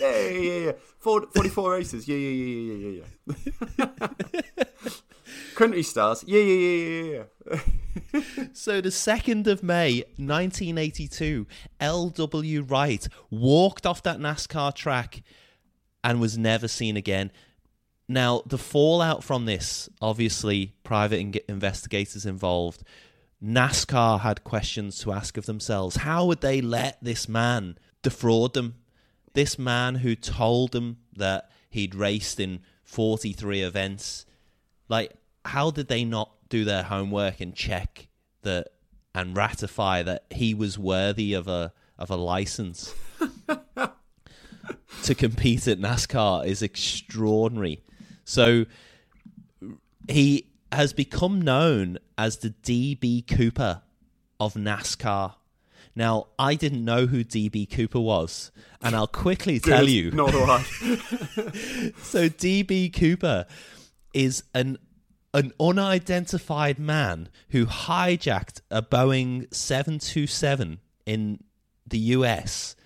yeah, 0.00 0.18
yeah, 0.18 0.28
yeah, 0.30 0.58
yeah. 0.66 0.72
Four, 0.98 1.28
44 1.34 1.72
races. 1.72 2.08
Yeah, 2.08 2.16
yeah, 2.16 2.30
yeah, 2.30 2.72
yeah, 2.72 2.74
yeah, 2.74 3.86
yeah, 4.02 4.08
yeah. 4.56 4.92
Country 5.54 5.84
stars. 5.84 6.24
Yeah, 6.26 6.40
yeah, 6.40 6.54
yeah, 6.54 6.84
yeah, 6.84 7.12
yeah. 7.12 7.22
So 8.52 8.80
the 8.80 8.90
2nd 8.90 9.46
of 9.46 9.62
May 9.62 10.04
1982, 10.16 11.46
L.W. 11.80 12.62
Wright 12.62 13.06
walked 13.30 13.86
off 13.86 14.02
that 14.04 14.18
NASCAR 14.18 14.74
track 14.74 15.22
and 16.02 16.20
was 16.20 16.38
never 16.38 16.68
seen 16.68 16.96
again. 16.96 17.32
Now, 18.08 18.42
the 18.46 18.58
fallout 18.58 19.24
from 19.24 19.46
this, 19.46 19.88
obviously, 20.00 20.74
private 20.84 21.18
in- 21.18 21.34
investigators 21.48 22.26
involved. 22.26 22.82
NASCAR 23.42 24.20
had 24.20 24.44
questions 24.44 24.98
to 25.00 25.12
ask 25.12 25.36
of 25.36 25.46
themselves. 25.46 25.96
How 25.96 26.24
would 26.26 26.40
they 26.40 26.60
let 26.60 27.02
this 27.02 27.28
man 27.28 27.78
defraud 28.02 28.54
them? 28.54 28.76
This 29.32 29.58
man 29.58 29.96
who 29.96 30.14
told 30.14 30.72
them 30.72 30.98
that 31.16 31.50
he'd 31.70 31.94
raced 31.94 32.38
in 32.38 32.60
43 32.84 33.62
events. 33.62 34.26
Like, 34.88 35.12
how 35.44 35.70
did 35.70 35.88
they 35.88 36.04
not 36.04 36.30
do 36.48 36.64
their 36.64 36.84
homework 36.84 37.40
and 37.40 37.54
check 37.54 38.08
that 38.42 38.68
and 39.14 39.36
ratify 39.36 40.02
that 40.02 40.24
he 40.30 40.54
was 40.54 40.78
worthy 40.78 41.34
of 41.34 41.46
a 41.48 41.72
of 41.98 42.10
a 42.10 42.16
license 42.16 42.92
to 45.02 45.14
compete 45.14 45.68
at 45.68 45.78
NASCAR 45.78 46.44
is 46.44 46.62
extraordinary. 46.62 47.82
So 48.24 48.66
he 50.08 50.48
has 50.72 50.92
become 50.92 51.40
known 51.40 51.98
as 52.18 52.38
the 52.38 52.50
DB 52.50 53.26
Cooper 53.26 53.82
of 54.40 54.54
NASCAR. 54.54 55.34
Now, 55.94 56.26
I 56.36 56.56
didn't 56.56 56.84
know 56.84 57.06
who 57.06 57.22
DB 57.22 57.70
Cooper 57.70 58.00
was, 58.00 58.50
and 58.82 58.96
I'll 58.96 59.06
quickly 59.06 59.60
tell 59.60 59.88
you. 59.88 60.10
Nor 60.10 60.32
do 60.32 60.42
I. 60.42 60.64
So 62.02 62.28
DB 62.28 62.92
Cooper 62.92 63.46
is 64.12 64.42
an 64.54 64.78
an 65.34 65.52
unidentified 65.58 66.78
man 66.78 67.28
who 67.50 67.66
hijacked 67.66 68.60
a 68.70 68.80
Boeing 68.80 69.52
727 69.52 70.78
in 71.04 71.42
the 71.86 71.98
US 71.98 72.76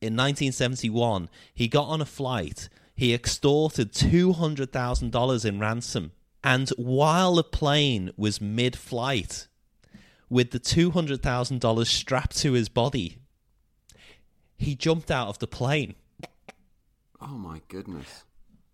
in 0.00 0.14
1971. 0.14 1.30
He 1.54 1.68
got 1.68 1.84
on 1.88 2.00
a 2.00 2.04
flight, 2.04 2.68
he 2.94 3.14
extorted 3.14 3.92
$200,000 3.92 5.44
in 5.44 5.60
ransom, 5.60 6.12
and 6.42 6.68
while 6.70 7.36
the 7.36 7.44
plane 7.44 8.10
was 8.16 8.40
mid-flight 8.40 9.46
with 10.28 10.50
the 10.50 10.60
$200,000 10.60 11.86
strapped 11.86 12.36
to 12.38 12.52
his 12.52 12.68
body, 12.68 13.18
he 14.56 14.74
jumped 14.74 15.10
out 15.10 15.28
of 15.28 15.38
the 15.38 15.46
plane 15.46 15.94
Oh 17.20 17.38
my 17.38 17.60
goodness. 17.68 18.24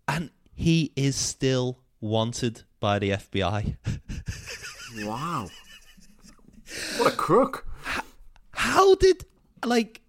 and 0.07 0.31
he 0.55 0.91
is 0.95 1.15
still 1.15 1.79
wanted 2.05 2.63
by 2.79 2.99
the 2.99 3.11
FBI. 3.11 3.77
Wow. 5.03 5.49
What 6.97 7.13
a 7.13 7.15
crook. 7.17 7.67
How 8.51 8.95
did 8.95 9.25
like 9.65 10.01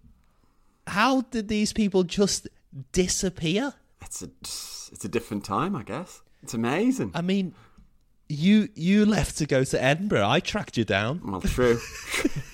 how 0.85 1.21
did 1.21 1.49
these 1.49 1.73
people 1.73 2.03
just 2.03 2.47
disappear? 2.93 3.73
It's 4.01 4.21
a 4.21 4.29
it's 4.41 5.03
a 5.03 5.09
different 5.09 5.43
time, 5.43 5.75
I 5.75 5.83
guess. 5.83 6.21
It's 6.41 6.53
amazing. 6.53 7.11
I 7.13 7.21
mean, 7.21 7.53
you 8.29 8.69
you 8.75 9.05
left 9.05 9.37
to 9.39 9.45
go 9.45 9.63
to 9.65 9.83
Edinburgh. 9.83 10.27
I 10.27 10.39
tracked 10.39 10.77
you 10.77 10.85
down. 10.85 11.21
Well, 11.25 11.41
true. 11.41 11.79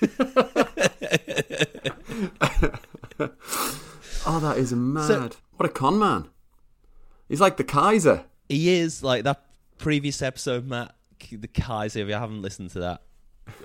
oh, 4.26 4.40
that 4.40 4.56
is 4.56 4.72
mad. 4.72 5.36
what 5.56 5.66
a 5.66 5.72
con 5.72 5.98
man. 5.98 6.28
He's 7.28 7.40
like 7.40 7.56
the 7.56 7.64
Kaiser. 7.64 8.24
He 8.54 8.70
is 8.70 9.02
like 9.02 9.24
that 9.24 9.44
previous 9.78 10.22
episode, 10.22 10.64
Matt. 10.66 10.94
The 11.32 11.48
Kaiser. 11.48 12.00
If 12.00 12.08
you 12.08 12.14
haven't 12.14 12.40
listened 12.40 12.70
to 12.70 12.80
that, 12.80 13.02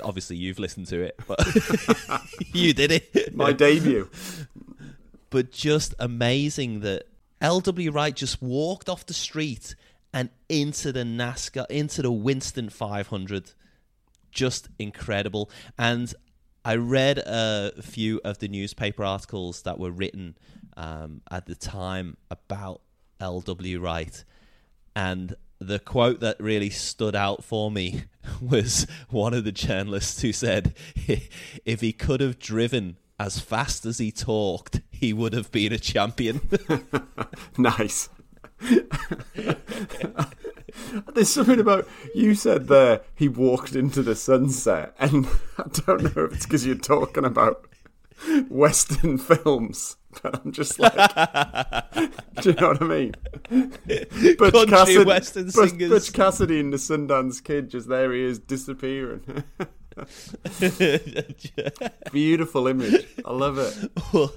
obviously 0.01 0.35
you've 0.37 0.57
listened 0.57 0.87
to 0.87 1.01
it, 1.01 1.19
but 1.27 1.39
you 2.53 2.73
did 2.73 2.91
it. 2.91 3.35
My 3.35 3.51
debut. 3.51 4.09
but 5.29 5.51
just 5.51 5.93
amazing 5.99 6.79
that 6.79 7.03
LW 7.39 7.93
Wright 7.93 8.15
just 8.15 8.41
walked 8.41 8.89
off 8.89 9.05
the 9.05 9.13
street 9.13 9.75
and 10.11 10.29
into 10.47 10.91
the 10.91 11.03
NASCAR, 11.03 11.67
into 11.69 12.01
the 12.01 12.11
Winston 12.11 12.69
500. 12.69 13.51
Just 14.31 14.69
incredible. 14.79 15.51
And 15.77 16.11
I 16.65 16.77
read 16.77 17.19
a 17.19 17.81
few 17.81 18.21
of 18.23 18.39
the 18.39 18.47
newspaper 18.47 19.03
articles 19.03 19.61
that 19.63 19.77
were 19.77 19.91
written 19.91 20.35
um, 20.75 21.21
at 21.29 21.45
the 21.45 21.55
time 21.55 22.17
about 22.31 22.81
LW 23.21 23.79
Wright. 23.79 24.23
And 24.99 25.35
the 25.59 25.79
quote 25.79 26.19
that 26.19 26.37
really 26.41 26.69
stood 26.69 27.15
out 27.15 27.41
for 27.41 27.71
me 27.71 28.03
was 28.41 28.85
one 29.09 29.33
of 29.33 29.45
the 29.45 29.53
journalists 29.53 30.21
who 30.21 30.33
said, 30.33 30.73
if 31.65 31.79
he 31.79 31.93
could 31.93 32.19
have 32.19 32.37
driven 32.37 32.97
as 33.17 33.39
fast 33.39 33.85
as 33.85 33.99
he 33.99 34.11
talked, 34.11 34.81
he 34.91 35.13
would 35.13 35.31
have 35.31 35.53
been 35.53 35.71
a 35.71 35.79
champion. 35.79 36.41
Nice. 37.57 38.09
There's 41.13 41.29
something 41.29 41.59
about 41.59 41.87
you 42.13 42.35
said 42.35 42.67
there. 42.67 43.01
He 43.15 43.27
walked 43.27 43.75
into 43.75 44.01
the 44.01 44.15
sunset, 44.15 44.95
and 44.99 45.27
I 45.57 45.63
don't 45.85 46.15
know 46.15 46.25
if 46.25 46.33
it's 46.33 46.45
because 46.45 46.65
you're 46.65 46.75
talking 46.75 47.25
about 47.25 47.68
Western 48.49 49.17
films, 49.17 49.97
but 50.23 50.41
I'm 50.43 50.51
just 50.51 50.79
like, 50.79 50.93
do 52.41 52.49
you 52.49 52.55
know 52.55 52.69
what 52.69 52.81
I 52.81 52.85
mean? 52.85 53.15
Butch 54.37 54.53
Country 54.53 54.65
Cassidy, 54.67 55.05
Western 55.05 55.45
Butch, 55.45 55.69
singers. 55.69 55.89
Butch 55.89 56.13
Cassidy 56.13 56.59
and 56.59 56.73
the 56.73 56.77
Sundance 56.77 57.43
Kid, 57.43 57.69
just 57.69 57.87
there 57.87 58.11
he 58.13 58.23
is 58.23 58.39
disappearing. 58.39 59.43
Beautiful 62.11 62.67
image. 62.67 63.05
I 63.25 63.31
love 63.31 63.57
it. 63.57 63.91
Well, 64.13 64.33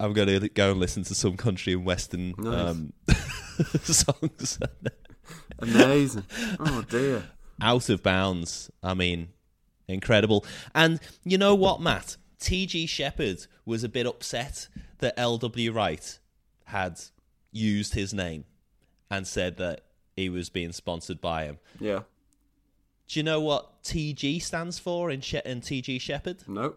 I'm 0.00 0.12
going 0.12 0.28
to 0.28 0.48
go 0.48 0.70
and 0.72 0.80
listen 0.80 1.04
to 1.04 1.14
some 1.14 1.36
country 1.36 1.72
and 1.74 1.84
western 1.84 2.34
Nice. 2.38 2.70
um, 2.70 2.92
songs. 3.82 4.58
Amazing. 5.58 6.24
Oh 6.58 6.82
dear. 6.88 7.24
Out 7.60 7.88
of 7.88 8.02
bounds. 8.02 8.70
I 8.82 8.94
mean, 8.94 9.28
incredible. 9.86 10.44
And 10.74 10.98
you 11.24 11.38
know 11.38 11.54
what, 11.54 11.80
Matt? 11.80 12.16
T.G. 12.42 12.86
Sheppard 12.86 13.46
was 13.64 13.84
a 13.84 13.88
bit 13.88 14.06
upset 14.06 14.68
that 14.98 15.14
L.W. 15.16 15.72
Wright 15.72 16.18
had 16.66 17.00
used 17.52 17.94
his 17.94 18.12
name 18.12 18.44
and 19.10 19.26
said 19.26 19.56
that 19.58 19.82
he 20.16 20.28
was 20.28 20.48
being 20.50 20.72
sponsored 20.72 21.20
by 21.20 21.44
him. 21.44 21.58
Yeah. 21.80 22.00
Do 23.08 23.18
you 23.20 23.22
know 23.22 23.40
what 23.40 23.82
T.G. 23.84 24.38
stands 24.40 24.78
for 24.78 25.10
in, 25.10 25.20
she- 25.20 25.40
in 25.44 25.60
T.G. 25.60 25.98
Sheppard? 25.98 26.44
No. 26.48 26.74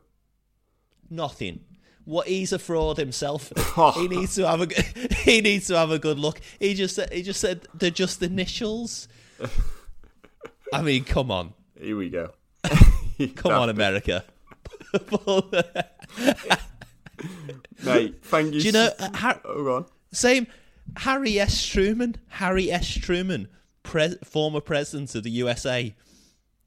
Nothing. 1.09 1.61
What 2.03 2.27
he's 2.27 2.51
a 2.53 2.59
fraud 2.59 2.97
himself. 2.97 3.51
He 3.95 4.07
needs 4.07 4.35
to 4.35 4.47
have 4.47 4.61
a 4.61 4.67
g- 4.67 4.83
he 5.23 5.41
needs 5.41 5.67
to 5.67 5.77
have 5.77 5.89
a 5.91 5.97
good 5.99 6.19
look. 6.19 6.39
He 6.59 6.73
just 6.75 6.99
he 7.11 7.23
just 7.23 7.39
said 7.41 7.67
they're 7.73 7.89
just 7.89 8.21
initials. 8.21 9.07
I 10.73 10.81
mean, 10.81 11.03
come 11.03 11.31
on, 11.31 11.53
Here 11.79 11.97
we 11.97 12.09
go. 12.09 12.31
come 13.35 13.51
on, 13.51 13.69
America. 13.69 14.23
Mate, 17.83 18.23
thank 18.23 18.53
you. 18.53 18.59
Do 18.59 18.65
you 18.65 18.71
know 18.71 18.89
uh, 18.99 19.09
Har- 19.15 19.41
Oh, 19.45 19.63
go 19.63 19.75
on. 19.77 19.85
same 20.11 20.47
Harry 20.97 21.39
S. 21.39 21.65
Truman? 21.65 22.15
Harry 22.27 22.71
S. 22.71 22.87
Truman, 22.93 23.47
pre- 23.83 24.17
former 24.23 24.61
president 24.61 25.15
of 25.15 25.23
the 25.23 25.31
USA. 25.31 25.95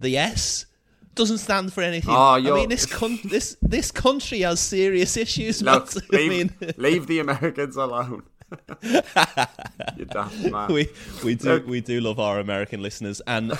The 0.00 0.16
S 0.16 0.66
doesn't 1.14 1.38
stand 1.38 1.72
for 1.72 1.82
anything. 1.82 2.14
Oh, 2.14 2.34
I 2.34 2.40
mean, 2.40 2.68
this 2.68 2.86
con- 2.86 3.18
this 3.24 3.56
this 3.62 3.90
country 3.90 4.40
has 4.40 4.60
serious 4.60 5.16
issues. 5.16 5.62
Look, 5.62 5.94
Matt. 5.94 6.04
I 6.12 6.16
leave, 6.16 6.30
mean, 6.30 6.52
leave 6.76 7.06
the 7.06 7.18
Americans 7.20 7.76
alone. 7.76 8.22
you 8.82 10.04
daft 10.06 10.38
man. 10.50 10.72
we 10.72 10.88
we 11.22 11.34
do 11.34 11.48
Look. 11.50 11.66
we 11.66 11.80
do 11.82 12.00
love 12.00 12.18
our 12.18 12.40
American 12.40 12.82
listeners 12.82 13.20
and 13.26 13.52
uh, 13.52 13.56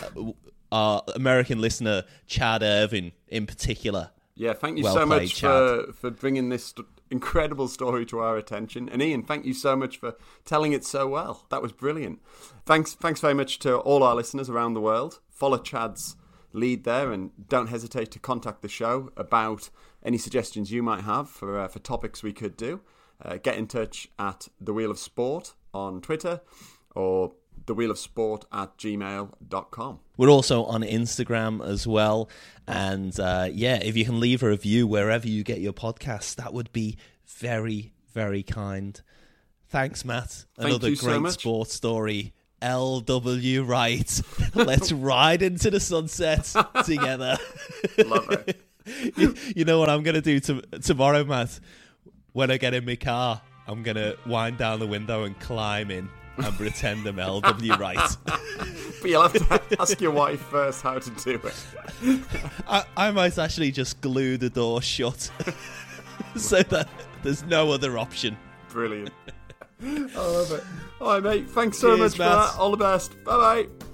our 0.72 1.02
American 1.14 1.60
listener 1.60 2.04
Chad 2.26 2.62
Irvin 2.62 3.12
in 3.28 3.46
particular. 3.46 4.10
Yeah, 4.38 4.52
thank 4.52 4.78
you 4.78 4.84
Well 4.84 4.94
so 4.94 5.06
played, 5.06 5.22
much 5.22 5.40
for, 5.40 5.92
for 5.92 6.10
bringing 6.10 6.48
this 6.48 6.66
st- 6.66 6.86
incredible 7.10 7.66
story 7.66 8.06
to 8.06 8.20
our 8.20 8.36
attention. 8.36 8.88
And 8.88 9.02
Ian, 9.02 9.24
thank 9.24 9.44
you 9.44 9.52
so 9.52 9.74
much 9.74 9.98
for 9.98 10.14
telling 10.44 10.72
it 10.72 10.84
so 10.84 11.08
well. 11.08 11.44
That 11.50 11.60
was 11.60 11.72
brilliant. 11.72 12.20
Thanks, 12.64 12.94
thanks 12.94 13.20
very 13.20 13.34
much 13.34 13.58
to 13.60 13.78
all 13.78 14.04
our 14.04 14.14
listeners 14.14 14.48
around 14.48 14.74
the 14.74 14.80
world. 14.80 15.18
Follow 15.28 15.58
Chad's 15.58 16.14
lead 16.52 16.84
there, 16.84 17.12
and 17.12 17.30
don't 17.48 17.66
hesitate 17.66 18.10
to 18.12 18.18
contact 18.18 18.62
the 18.62 18.68
show 18.68 19.10
about 19.16 19.70
any 20.04 20.18
suggestions 20.18 20.70
you 20.70 20.82
might 20.82 21.02
have 21.02 21.28
for 21.28 21.58
uh, 21.58 21.68
for 21.68 21.80
topics 21.80 22.22
we 22.22 22.32
could 22.32 22.56
do. 22.56 22.80
Uh, 23.20 23.36
get 23.36 23.56
in 23.56 23.66
touch 23.66 24.08
at 24.18 24.48
the 24.60 24.72
Wheel 24.72 24.92
of 24.92 24.98
Sport 24.98 25.54
on 25.74 26.00
Twitter 26.00 26.40
or 26.94 27.32
the 27.68 27.74
Wheel 27.74 27.92
of 27.92 27.98
Sport 27.98 28.44
at 28.50 28.76
gmail.com. 28.76 30.00
We're 30.16 30.28
also 30.28 30.64
on 30.64 30.82
Instagram 30.82 31.64
as 31.64 31.86
well, 31.86 32.28
and 32.66 33.18
uh, 33.20 33.48
yeah, 33.52 33.76
if 33.76 33.96
you 33.96 34.04
can 34.04 34.18
leave 34.18 34.42
a 34.42 34.48
review 34.48 34.88
wherever 34.88 35.28
you 35.28 35.44
get 35.44 35.60
your 35.60 35.72
podcasts, 35.72 36.34
that 36.34 36.52
would 36.52 36.72
be 36.72 36.96
very 37.26 37.92
very 38.12 38.42
kind. 38.42 39.00
Thanks, 39.68 40.04
Matt. 40.04 40.46
Thank 40.56 40.70
Another 40.70 40.96
so 40.96 41.06
great 41.06 41.20
much. 41.20 41.34
sports 41.34 41.74
story. 41.74 42.32
L.W. 42.60 43.62
Wright. 43.62 44.22
Let's 44.54 44.90
ride 44.90 45.42
into 45.42 45.70
the 45.70 45.78
sunset 45.78 46.52
together. 46.84 47.38
Love 48.04 48.30
it. 48.30 48.60
you, 49.16 49.34
you 49.54 49.64
know 49.64 49.78
what 49.78 49.88
I'm 49.88 50.02
gonna 50.02 50.20
do 50.20 50.40
to, 50.40 50.62
tomorrow, 50.82 51.22
Matt? 51.24 51.60
When 52.32 52.50
I 52.50 52.56
get 52.56 52.74
in 52.74 52.84
my 52.84 52.96
car, 52.96 53.40
I'm 53.68 53.84
gonna 53.84 54.14
wind 54.26 54.58
down 54.58 54.80
the 54.80 54.86
window 54.86 55.24
and 55.24 55.38
climb 55.38 55.90
in 55.90 56.08
and 56.38 56.56
pretend 56.56 57.06
I'm 57.06 57.18
L.W. 57.18 57.74
Wright. 57.74 58.16
But 59.00 59.10
you'll 59.10 59.22
have 59.22 59.32
to 59.68 59.80
ask 59.80 60.00
your 60.00 60.10
wife 60.10 60.40
first 60.40 60.82
how 60.82 60.98
to 60.98 61.10
do 61.10 61.40
it. 61.44 62.20
I, 62.68 62.84
I 62.96 63.10
might 63.12 63.38
actually 63.38 63.70
just 63.70 64.00
glue 64.00 64.36
the 64.36 64.50
door 64.50 64.82
shut 64.82 65.30
so 66.36 66.62
that 66.64 66.88
there's 67.22 67.44
no 67.44 67.70
other 67.70 67.96
option. 67.96 68.36
Brilliant. 68.70 69.10
I 69.80 69.86
love 70.16 70.50
it. 70.50 70.64
All 71.00 71.12
right, 71.12 71.22
mate. 71.22 71.48
Thanks 71.50 71.78
so 71.78 71.96
Cheers, 71.96 72.00
much 72.00 72.12
for 72.16 72.34
Matt. 72.34 72.52
that. 72.54 72.58
All 72.58 72.72
the 72.72 72.76
best. 72.76 73.12
Bye 73.22 73.36
bye. 73.68 73.87